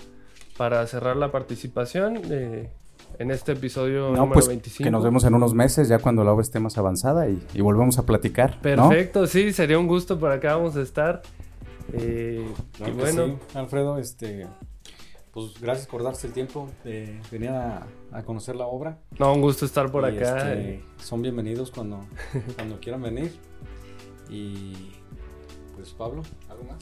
para 0.57 0.87
cerrar 0.87 1.17
la 1.17 1.31
participación 1.31 2.21
eh, 2.31 2.71
en 3.19 3.31
este 3.31 3.53
episodio 3.53 4.09
número 4.13 4.33
pues, 4.33 4.49
25. 4.49 4.85
Que 4.85 4.91
nos 4.91 5.05
vemos 5.05 5.25
en 5.25 5.35
unos 5.35 5.53
meses, 5.53 5.89
ya 5.89 5.99
cuando 5.99 6.25
la 6.25 6.33
obra 6.33 6.43
esté 6.43 6.59
más 6.59 6.79
avanzada 6.79 7.29
y, 7.29 7.61
volvemos 7.61 7.99
a 7.99 8.07
platicar. 8.07 8.61
Perfecto, 8.61 9.27
sí, 9.27 9.53
sería 9.53 9.79
un 9.79 9.87
gusto 9.87 10.19
por 10.19 10.33
acá 10.33 10.57
vamos 10.57 10.77
a 10.77 10.83
estar. 10.83 11.21
Eh, 11.93 12.47
y 12.87 12.91
bueno, 12.93 13.39
Alfredo, 13.55 13.99
este, 13.99 14.47
pues 15.33 15.61
gracias 15.61 15.87
por 15.87 16.03
darse 16.03 16.29
el 16.29 16.33
tiempo 16.33 16.71
de 16.83 17.21
venir 17.31 17.51
a, 17.51 17.87
conocer 18.25 18.57
la 18.57 18.67
obra. 18.67 18.99
No, 19.19 19.35
un 19.35 19.43
gusto 19.43 19.67
estar 19.67 19.91
por 19.91 20.05
acá. 20.05 20.53
Este, 20.53 20.83
son 20.97 21.21
bienvenidos 21.21 21.71
cuando, 21.71 22.07
cuando 22.57 22.81
quieran 22.81 23.03
venir. 23.03 23.39
Y 24.31 24.93
pues 25.81 25.95
Pablo, 25.95 26.23
¿algo 26.51 26.65
más? 26.65 26.79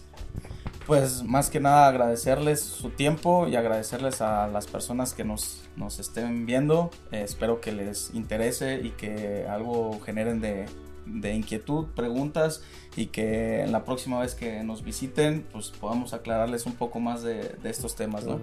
Pues 0.86 1.22
más 1.22 1.50
que 1.50 1.60
nada 1.60 1.86
agradecerles 1.86 2.60
su 2.60 2.90
tiempo 2.90 3.46
y 3.46 3.54
agradecerles 3.54 4.20
a 4.22 4.48
las 4.48 4.66
personas 4.66 5.12
que 5.14 5.22
nos, 5.22 5.68
nos 5.76 6.00
estén 6.00 6.46
viendo. 6.46 6.90
Eh, 7.12 7.22
espero 7.22 7.60
que 7.60 7.70
les 7.72 8.10
interese 8.14 8.80
y 8.82 8.90
que 8.90 9.46
algo 9.48 10.00
generen 10.00 10.40
de, 10.40 10.66
de 11.08 11.34
inquietud, 11.34 11.86
preguntas 11.94 12.62
y 12.96 13.06
que 13.06 13.64
la 13.68 13.84
próxima 13.84 14.20
vez 14.20 14.34
que 14.34 14.62
nos 14.64 14.82
visiten 14.82 15.46
pues 15.52 15.70
podamos 15.70 16.14
aclararles 16.14 16.66
un 16.66 16.74
poco 16.74 17.00
más 17.00 17.22
de, 17.22 17.56
estos 17.64 17.94
temas, 17.94 18.24
¿no? 18.24 18.40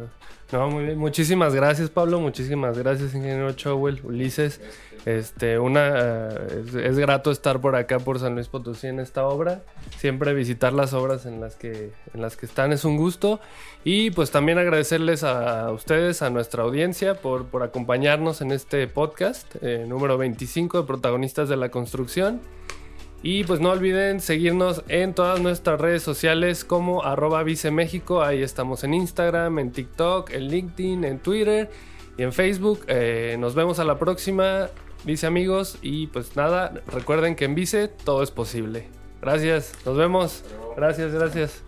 No, 0.51 0.69
muy 0.69 0.85
bien. 0.85 0.97
Muchísimas 0.97 1.53
gracias 1.53 1.89
Pablo, 1.89 2.19
muchísimas 2.19 2.77
gracias 2.77 3.13
ingeniero 3.13 3.51
Chowell, 3.53 4.01
Ulises. 4.03 4.61
Este, 5.05 5.59
una 5.59 6.29
eh, 6.29 6.65
es, 6.83 6.97
grato 6.97 7.29
estar 7.29 7.61
por 7.61 7.75
acá 7.75 7.99
por 7.99 8.17
San 8.19 8.33
Luis 8.33 8.47
Potosí 8.47 8.87
en 8.87 8.99
esta 8.99 9.27
obra. 9.27 9.61
Siempre 9.97 10.33
visitar 10.33 10.73
las 10.73 10.93
obras 10.93 11.25
en 11.27 11.39
las 11.39 11.55
que 11.55 11.91
en 12.13 12.21
las 12.21 12.37
que 12.37 12.47
están 12.47 12.71
es 12.73 12.85
un 12.85 12.97
gusto 12.97 13.39
y 13.83 14.09
pues 14.11 14.31
también 14.31 14.57
agradecerles 14.57 15.23
a 15.23 15.71
ustedes, 15.71 16.21
a 16.21 16.29
nuestra 16.31 16.63
audiencia 16.63 17.15
por, 17.15 17.45
por 17.45 17.61
acompañarnos 17.61 18.41
en 18.41 18.51
este 18.51 18.87
podcast 18.87 19.55
eh, 19.61 19.85
número 19.87 20.17
25 20.17 20.81
de 20.81 20.87
protagonistas 20.87 21.49
de 21.49 21.57
la 21.57 21.69
construcción. 21.69 22.41
Y 23.27 23.43
pues 23.43 23.59
no 23.59 23.71
olviden 23.71 24.21
seguirnos 24.21 24.83
en 24.87 25.15
todas 25.15 25.41
nuestras 25.41 25.81
redes 25.81 26.03
sociales 26.03 26.63
como 26.63 27.03
arroba 27.03 27.41
viceméxico. 27.41 28.21
Ahí 28.21 28.43
estamos 28.43 28.83
en 28.83 28.93
Instagram, 28.93 29.57
en 29.57 29.71
TikTok, 29.71 30.29
en 30.29 30.43
LinkedIn, 30.43 31.03
en 31.03 31.17
Twitter 31.17 31.71
y 32.19 32.21
en 32.21 32.31
Facebook. 32.31 32.85
Eh, 32.87 33.35
nos 33.39 33.55
vemos 33.55 33.79
a 33.79 33.83
la 33.83 33.97
próxima, 33.97 34.69
vice 35.05 35.25
amigos. 35.25 35.79
Y 35.81 36.05
pues 36.05 36.35
nada, 36.35 36.71
recuerden 36.85 37.35
que 37.35 37.45
en 37.45 37.55
vice 37.55 37.87
todo 37.87 38.21
es 38.21 38.29
posible. 38.29 38.89
Gracias, 39.23 39.73
nos 39.87 39.97
vemos. 39.97 40.43
Gracias, 40.77 41.11
gracias. 41.11 41.64